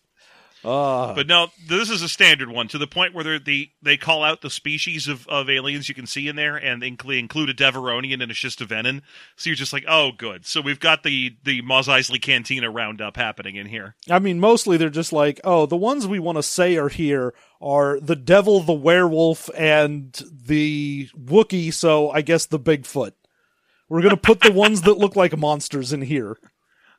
[0.63, 3.97] Uh, But no, this is a standard one to the point where they're the they
[3.97, 7.49] call out the species of, of aliens you can see in there, and they include,
[7.49, 9.01] a Devaronian and a Shistavanen.
[9.35, 10.45] So you're just like, oh, good.
[10.45, 13.95] So we've got the the Mos Eisley Cantina roundup happening in here.
[14.09, 17.33] I mean, mostly they're just like, oh, the ones we want to say are here
[17.59, 23.13] are the devil, the werewolf, and the Wookiee, so I guess the Bigfoot.
[23.89, 26.37] We're going to put the ones that look like monsters in here.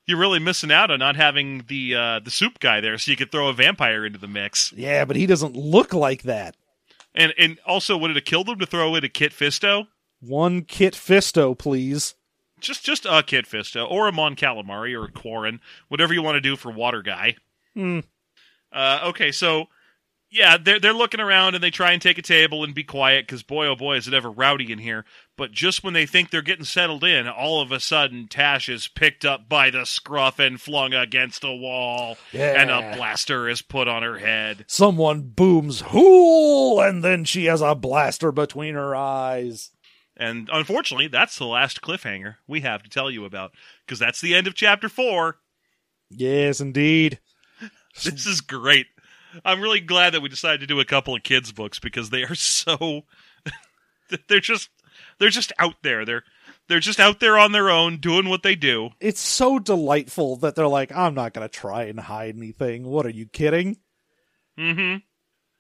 [0.07, 3.17] You're really missing out on not having the uh, the soup guy there, so you
[3.17, 4.73] could throw a vampire into the mix.
[4.73, 6.57] Yeah, but he doesn't look like that.
[7.15, 9.87] And and also, would it have killed him to throw in a Kit Fisto?
[10.21, 12.15] One Kit Fisto, please.
[12.59, 16.37] Just just a Kit Fisto, or a Mon Calamari, or a Quarren, whatever you want
[16.37, 17.37] to do for Water Guy.
[17.75, 18.01] Hmm.
[18.73, 19.67] Uh, okay, so
[20.33, 23.27] yeah, they're they're looking around and they try and take a table and be quiet
[23.27, 25.05] because boy oh boy is it ever rowdy in here.
[25.37, 28.89] But just when they think they're getting settled in, all of a sudden Tash is
[28.89, 33.89] picked up by the scruff and flung against a wall, and a blaster is put
[33.89, 34.65] on her head.
[34.69, 36.81] Someone booms, Hoole!
[36.81, 39.71] And then she has a blaster between her eyes.
[40.17, 43.53] And unfortunately, that's the last cliffhanger we have to tell you about
[43.85, 45.39] because that's the end of chapter four.
[46.11, 47.21] Yes, indeed.
[48.05, 48.87] This is great.
[49.45, 52.23] I'm really glad that we decided to do a couple of kids books because they
[52.23, 53.03] are so
[54.29, 54.71] they're just
[55.19, 56.05] they're just out there.
[56.05, 56.25] They're
[56.69, 58.91] they're just out there on their own doing what they do.
[59.01, 62.85] It's so delightful that they're like, I'm not going to try and hide anything.
[62.85, 63.79] What are you kidding?
[64.59, 64.99] Mm-hmm.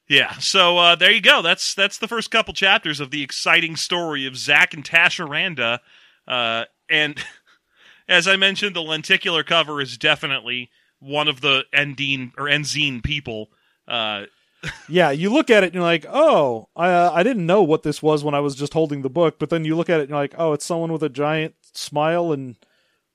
[0.09, 0.33] Yeah.
[0.39, 1.43] So uh, there you go.
[1.43, 5.81] That's that's the first couple chapters of the exciting story of Zak and Tash Arranda.
[6.27, 7.23] Uh, and
[8.09, 13.49] as I mentioned, the lenticular cover is definitely one of the Endine or Enzeen people.
[13.89, 14.24] Uh,
[14.89, 17.83] Yeah, you look at it and you're like, oh, I, uh, I didn't know what
[17.83, 19.39] this was when I was just holding the book.
[19.39, 21.55] But then you look at it and you're like, oh, it's someone with a giant
[21.72, 22.57] smile and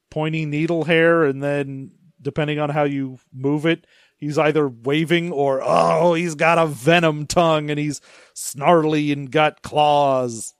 [0.10, 1.24] pointy needle hair.
[1.24, 1.92] And then
[2.22, 3.88] depending on how you move it,
[4.18, 8.02] he's either waving or, oh, he's got a venom tongue and he's
[8.34, 10.54] snarly and got claws.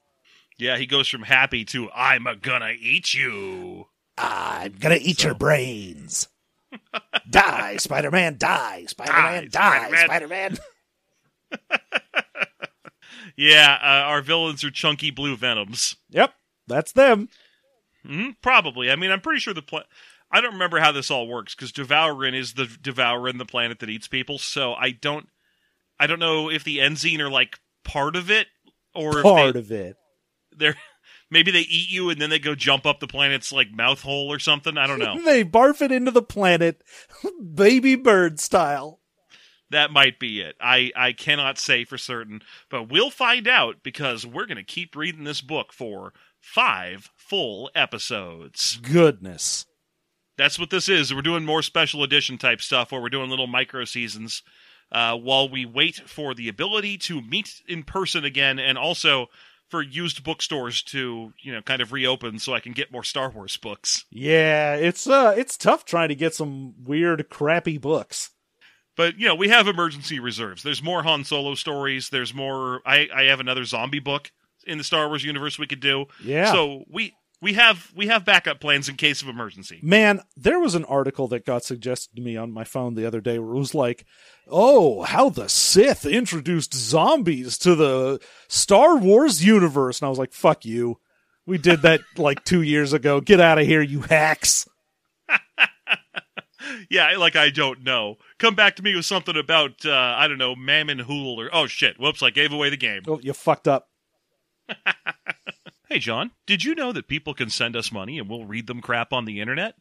[0.58, 3.88] yeah, he goes from happy to I'm a gonna eat you.
[4.18, 6.30] I'm gonna eat your brains.
[7.30, 10.58] Die, Spider Man, die, Spider Man, Die, die, Spider-Man.
[13.40, 15.96] Yeah, uh, our villains are chunky blue venoms.
[16.10, 16.34] Yep,
[16.66, 17.30] that's them.
[18.04, 18.90] hmm probably.
[18.90, 19.84] I mean, I'm pretty sure the pla-
[20.32, 23.90] I don't remember how this all works because D'vouran is the D'vouran, the planet that
[23.92, 24.40] eats people.
[24.40, 25.28] So I don't,
[26.00, 28.48] I don't know if the Enzeen are like part of it
[28.96, 29.98] or Part if they, of it.
[30.58, 30.76] they're
[31.30, 34.32] maybe they eat you and then they go jump up the planet's like mouth hole
[34.32, 34.78] or something.
[34.78, 35.20] I don't know.
[35.26, 36.84] They barf it into the planet,
[37.54, 39.00] baby bird style.
[39.70, 40.56] that might be it.
[40.62, 45.24] I I cannot say for certain, but we'll find out because we're gonna keep reading
[45.26, 48.78] this book for five full episodes.
[48.82, 49.66] Goodness.
[50.38, 51.14] that's what this is.
[51.14, 54.44] We're doing more special edition type stuff where we're doing little micro seasons
[54.92, 59.28] uh, while we wait for the ability to meet in person again and also
[59.70, 63.30] for used bookstores to, you know, kind of reopen so I can get more Star
[63.30, 64.06] Wars books.
[64.10, 68.32] Yeah, it's uh it's tough trying to get some weird crappy books.
[68.96, 70.64] But, you know, we have emergency reserves.
[70.64, 72.10] There's more Han Solo stories.
[72.10, 72.82] There's more.
[72.84, 74.32] I, I have another zombie book
[74.66, 76.06] in the Star Wars universe we could do.
[76.24, 76.52] Yeah.
[76.52, 77.14] So we.
[77.40, 79.80] We have we have backup plans in case of emergency.
[79.84, 83.22] Man, there was an article that got suggested to me on my phone the other
[83.22, 84.06] day where it was like,
[84.48, 90.34] "Oh, how the Sith introduced zombies to the Star Wars universe." And I was like,
[90.34, 91.00] "Fuck you.
[91.46, 93.22] We did that like 2 years ago.
[93.22, 94.68] Get out of here, you hacks."
[96.90, 98.18] Yeah, like I don't know.
[98.40, 101.68] Come back to me with something about uh, I don't know Mammon Hoole or oh
[101.68, 103.04] shit, whoops, I gave away the game.
[103.08, 103.90] Oh, you fucked up.
[105.90, 108.82] Hey, John, did you know that people can send us money and we'll read them
[108.82, 109.76] crap on the internet?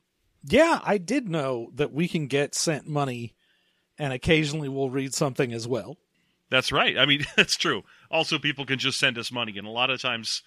[0.45, 3.35] Yeah, I did know that we can get sent money
[3.99, 5.97] and occasionally we'll read something as well.
[6.51, 6.97] That's right.
[6.99, 7.83] I mean, that's true.
[8.11, 10.43] Also, people can just send us money, and a lot of times,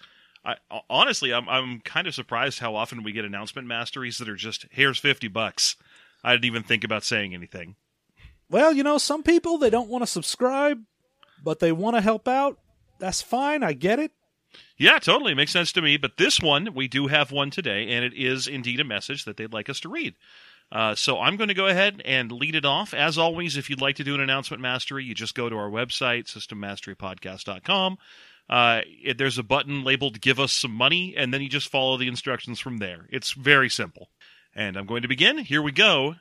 [0.46, 0.56] I
[0.90, 4.66] honestly, I'm I'm kind of surprised how often we get announcement masteries that are just
[4.72, 5.76] here's fifty bucks.
[6.24, 7.76] I didn't even think about saying anything.
[8.50, 10.82] Well, you know, some people they don't want to subscribe,
[11.44, 12.60] but they want to help out.
[13.00, 13.64] That's fine.
[13.64, 14.12] I get it.
[14.78, 15.98] Yeah, totally makes sense to me.
[15.98, 19.38] But this one, we do have one today, and it is indeed a message that
[19.38, 20.16] they'd like us to read.
[20.72, 22.94] Uh, so I'm going to go ahead and lead it off.
[22.94, 25.70] As always, if you'd like to do an announcement mastery, you just go to our
[25.70, 27.98] website, systemmasterypodcast.com.
[28.50, 31.98] Uh, it, there's a button labeled Give Us Some Money, and then you just follow
[31.98, 33.08] the instructions from there.
[33.12, 34.10] It's very simple.
[34.56, 35.40] And I'm going to begin.
[35.40, 36.16] Here we go.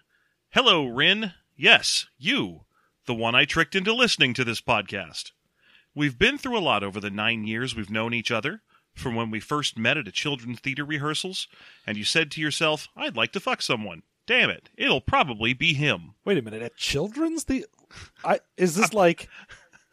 [0.50, 1.32] Hello, Rin.
[1.56, 2.62] Yes, you,
[3.06, 5.32] the one I tricked into listening to this podcast.
[5.94, 8.62] We've been through a lot over the nine years we've known each other,
[8.94, 11.48] from when we first met at a children's theater rehearsals,
[11.86, 14.02] and you said to yourself, I'd like to fuck someone.
[14.26, 16.14] Damn it, it'll probably be him.
[16.24, 17.64] Wait a minute, at children's the
[18.24, 19.28] I is this like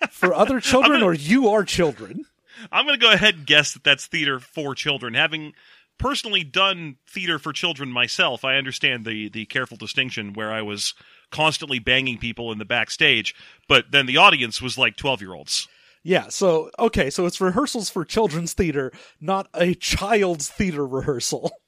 [0.09, 2.25] for other children gonna- or you are children?
[2.71, 5.13] I'm going to go ahead and guess that that's theater for children.
[5.13, 5.53] Having
[5.97, 10.93] personally done theater for children myself, I understand the the careful distinction where I was
[11.31, 13.35] constantly banging people in the backstage,
[13.67, 15.67] but then the audience was like 12 year olds.
[16.07, 21.51] Yeah, so okay, so it's rehearsals for children's theater, not a child's theater rehearsal.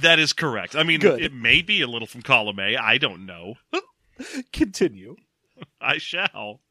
[0.00, 0.74] That is correct.
[0.74, 1.20] I mean, Good.
[1.20, 2.74] it may be a little from column A.
[2.74, 3.56] I don't know.
[4.54, 5.16] Continue.
[5.78, 6.62] I shall.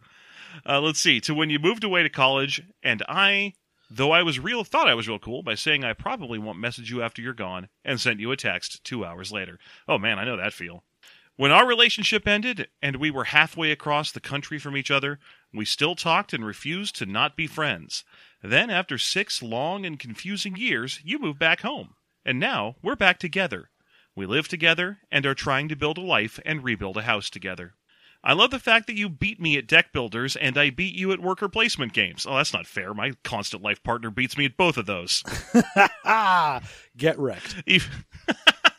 [0.66, 1.20] Uh, let's see.
[1.22, 3.54] To when you moved away to college, and I,
[3.91, 6.89] though I was real, thought I was real cool by saying I probably won't message
[6.89, 9.60] you after you're gone, and sent you a text two hours later.
[9.88, 10.84] Oh man, I know that feel.
[11.36, 15.20] When our relationship ended and we were halfway across the country from each other,
[15.54, 18.04] we still talked and refused to not be friends.
[18.41, 21.95] Then, after six long and confusing years, you moved back home.
[22.26, 23.70] And now we're back together.
[24.16, 27.74] We live together and are trying to build a life and rebuild a house together.
[28.26, 31.12] I love the fact that you beat me at deck builders and I beat you
[31.12, 32.26] at worker placement games.
[32.26, 32.93] Oh, that's not fair.
[32.93, 35.24] My constant life partner beats me at both of those.
[36.97, 37.62] Get wrecked.
[37.66, 37.91] even,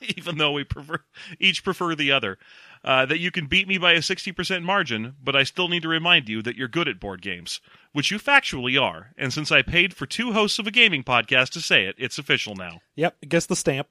[0.17, 0.99] even though we prefer
[1.39, 2.39] each prefer the other.
[2.85, 5.89] Uh, that you can beat me by a 60% margin, but I still need to
[5.89, 7.63] remind you that you're good at board games,
[7.93, 9.13] which you factually are.
[9.17, 12.19] And since I paid for two hosts of a gaming podcast to say it, it's
[12.19, 12.83] official now.
[12.97, 13.89] Yep, gets the stamp.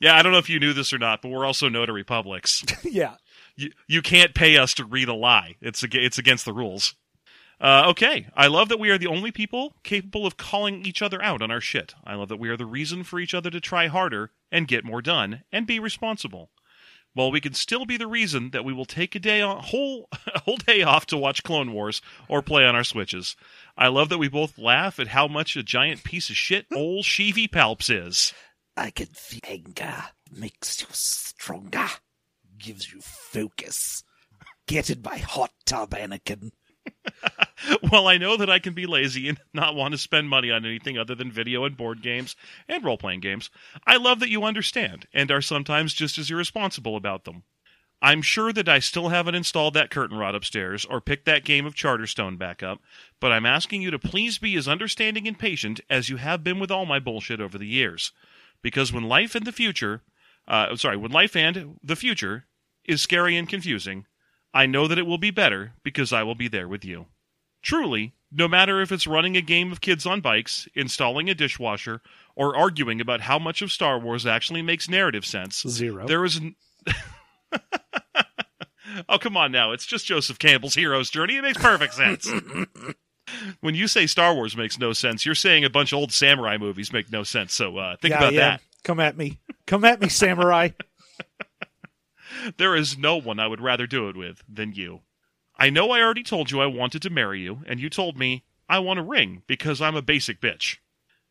[0.00, 2.64] Yeah, I don't know if you knew this or not, but we're also notary publics.
[2.82, 3.16] yeah.
[3.54, 5.56] you, you can't pay us to read a lie.
[5.60, 6.94] It's ag- it's against the rules.
[7.58, 11.22] Uh, okay, I love that we are the only people capable of calling each other
[11.22, 11.94] out on our shit.
[12.04, 14.84] I love that we are the reason for each other to try harder and get
[14.84, 16.50] more done and be responsible.
[17.16, 20.06] While we can still be the reason that we will take a day on whole
[20.34, 23.36] a whole day off to watch Clone Wars or play on our switches.
[23.74, 26.76] I love that we both laugh at how much a giant piece of shit hmm.
[26.76, 28.34] old Sheevy Palps is.
[28.76, 31.86] I can feel anger makes you stronger,
[32.58, 34.04] gives you focus.
[34.66, 36.50] Get in my hot tub, Anakin.
[37.90, 40.66] Well, I know that I can be lazy and not want to spend money on
[40.66, 42.36] anything other than video and board games
[42.68, 43.50] and role playing games.
[43.86, 47.44] I love that you understand and are sometimes just as irresponsible about them.
[48.02, 51.64] I'm sure that I still haven't installed that curtain rod upstairs or picked that game
[51.64, 52.82] of Charterstone back up,
[53.20, 56.60] but I'm asking you to please be as understanding and patient as you have been
[56.60, 58.12] with all my bullshit over the years.
[58.60, 60.02] Because when life and the future,
[60.46, 62.44] uh, sorry, when life and the future
[62.84, 64.06] is scary and confusing,
[64.52, 67.06] I know that it will be better because I will be there with you.
[67.66, 72.00] Truly, no matter if it's running a game of kids on bikes, installing a dishwasher,
[72.36, 76.06] or arguing about how much of Star Wars actually makes narrative sense, Zero.
[76.06, 76.36] there is.
[76.36, 76.54] N-
[79.08, 79.72] oh, come on now.
[79.72, 81.38] It's just Joseph Campbell's hero's journey.
[81.38, 82.30] It makes perfect sense.
[83.60, 86.58] when you say Star Wars makes no sense, you're saying a bunch of old samurai
[86.58, 87.52] movies make no sense.
[87.52, 88.40] So uh, think yeah, about yeah.
[88.40, 88.60] that.
[88.84, 89.40] Come at me.
[89.66, 90.68] Come at me, samurai.
[92.58, 95.00] There is no one I would rather do it with than you.
[95.58, 98.44] I know I already told you I wanted to marry you, and you told me
[98.68, 100.76] I want a ring because I'm a basic bitch.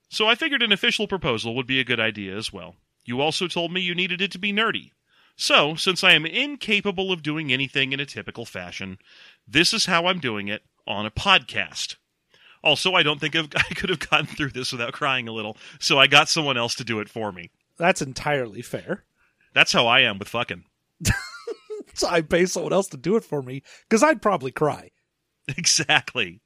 [0.10, 2.76] So I figured an official proposal would be a good idea as well.
[3.04, 4.92] You also told me you needed it to be nerdy.
[5.38, 9.00] So, since I am incapable of doing anything in a typical fashion,
[9.46, 11.98] this is how I'm doing it on a podcast.
[12.64, 15.58] Also, I don't think I've, I could have gotten through this without crying a little,
[15.80, 17.52] so I got someone else to do it for me.
[17.78, 19.04] That's entirely fair.
[19.54, 20.64] That's how I am with fucking.
[21.94, 24.92] So I pay someone else to do it for me because I'd probably cry.
[25.48, 26.42] Exactly.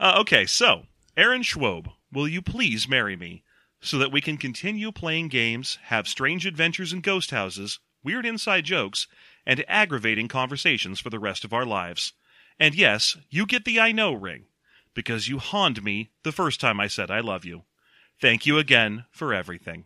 [0.00, 0.84] Uh, okay, so,
[1.16, 3.42] Aaron Schwob, will you please marry me
[3.80, 8.64] so that we can continue playing games, have strange adventures in ghost houses, weird inside
[8.64, 9.06] jokes,
[9.44, 12.12] and aggravating conversations for the rest of our lives?
[12.58, 14.46] And yes, you get the I know ring.
[14.94, 17.64] because you hawned me the first time I said I love you.
[18.20, 19.84] Thank you again for everything.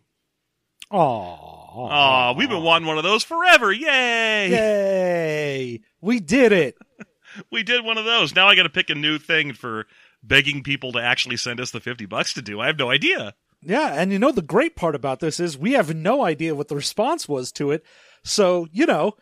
[0.91, 1.51] Aw.
[1.73, 3.73] Aw, we've been wanting one of those forever.
[3.73, 4.51] Yay!
[4.51, 5.81] Yay!
[6.01, 6.77] We did it.
[7.53, 8.35] We did one of those.
[8.35, 9.87] Now I got to pick a new thing for
[10.21, 12.61] begging people to actually send us the 50 bucks to do.
[12.61, 13.35] I have no idea.
[13.63, 16.67] Yeah, and you know the great part about this is we have no idea what
[16.67, 17.85] the response was to it.
[18.25, 19.13] So, you know,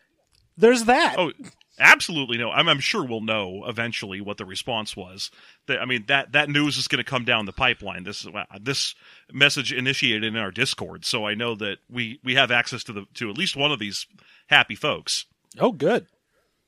[0.56, 1.16] there's that.
[1.18, 1.32] Oh,
[1.78, 2.50] absolutely no.
[2.50, 5.30] I'm, I'm sure we'll know eventually what the response was.
[5.66, 8.04] The- I mean, that, that news is going to come down the pipeline.
[8.04, 8.94] This uh, this
[9.32, 13.06] message initiated in our Discord, so I know that we, we have access to the
[13.14, 14.06] to at least one of these
[14.48, 15.26] happy folks.
[15.58, 16.06] Oh, good.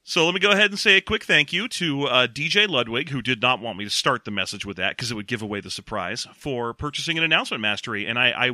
[0.03, 3.11] So let me go ahead and say a quick thank you to uh, DJ Ludwig,
[3.11, 5.43] who did not want me to start the message with that because it would give
[5.43, 8.07] away the surprise for purchasing an announcement mastery.
[8.07, 8.47] And I, I,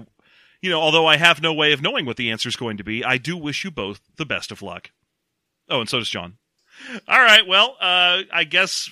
[0.61, 2.84] you know, although I have no way of knowing what the answer is going to
[2.84, 4.90] be, I do wish you both the best of luck.
[5.68, 6.36] Oh, and so does John.
[7.08, 8.90] All right, well, uh, I guess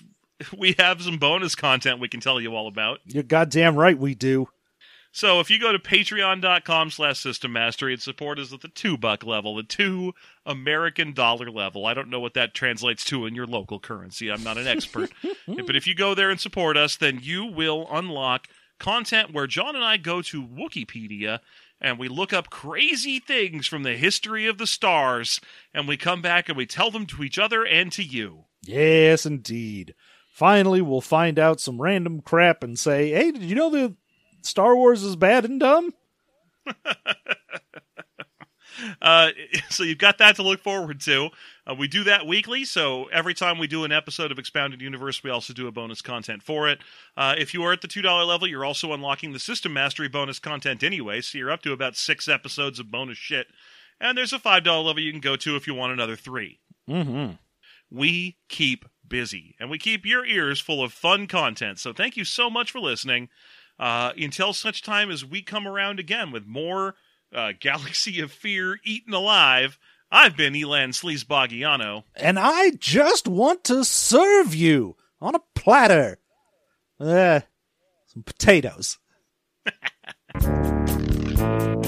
[0.57, 3.01] we have some bonus content we can tell you all about.
[3.07, 4.49] You're goddamn right we do.
[5.13, 8.99] So if you go to patreon.com slash system mastery and support us at the two
[8.99, 10.13] buck level, the two
[10.45, 11.87] American dollar level.
[11.87, 14.29] I don't know what that translates to in your local currency.
[14.29, 15.13] I'm not an expert.
[15.47, 18.49] but if you go there and support us, then you will unlock
[18.81, 21.39] content where John and I go to Wikipedia
[21.85, 25.39] and we look up crazy things from the history of the stars
[25.75, 28.47] and we come back and we tell them to each other and to you.
[28.63, 29.95] Yes, indeed.
[30.31, 33.95] Finally, we'll find out some random crap and say, hey, did you know that
[34.41, 35.93] Star Wars is bad and dumb?
[39.01, 39.31] Uh,
[39.71, 41.31] so you've got that to look forward to.
[41.67, 45.23] Uh, we do that weekly, so every time we do an episode of Expounded Universe,
[45.23, 46.79] we also do a bonus content for it.
[47.17, 50.39] Uh, if you are at the $2 level, you're also unlocking the System Mastery bonus
[50.39, 53.47] content anyway, so you're up to about six episodes of bonus shit.
[53.99, 56.61] And there's a $5 level you can go to if you want another three.
[56.89, 57.37] Mm-hmm.
[57.91, 62.25] We keep busy, and we keep your ears full of fun content, so thank you
[62.25, 63.31] so much for listening.
[63.79, 66.95] Uh, until such time as we come around again with more
[67.35, 69.79] uh, Galaxy of Fear eaten alive,
[70.15, 72.05] I've been Elan Sleazebaggano.
[72.15, 76.21] And I just want to serve you on a platter.
[77.01, 77.41] Uh,
[78.07, 78.99] some potatoes.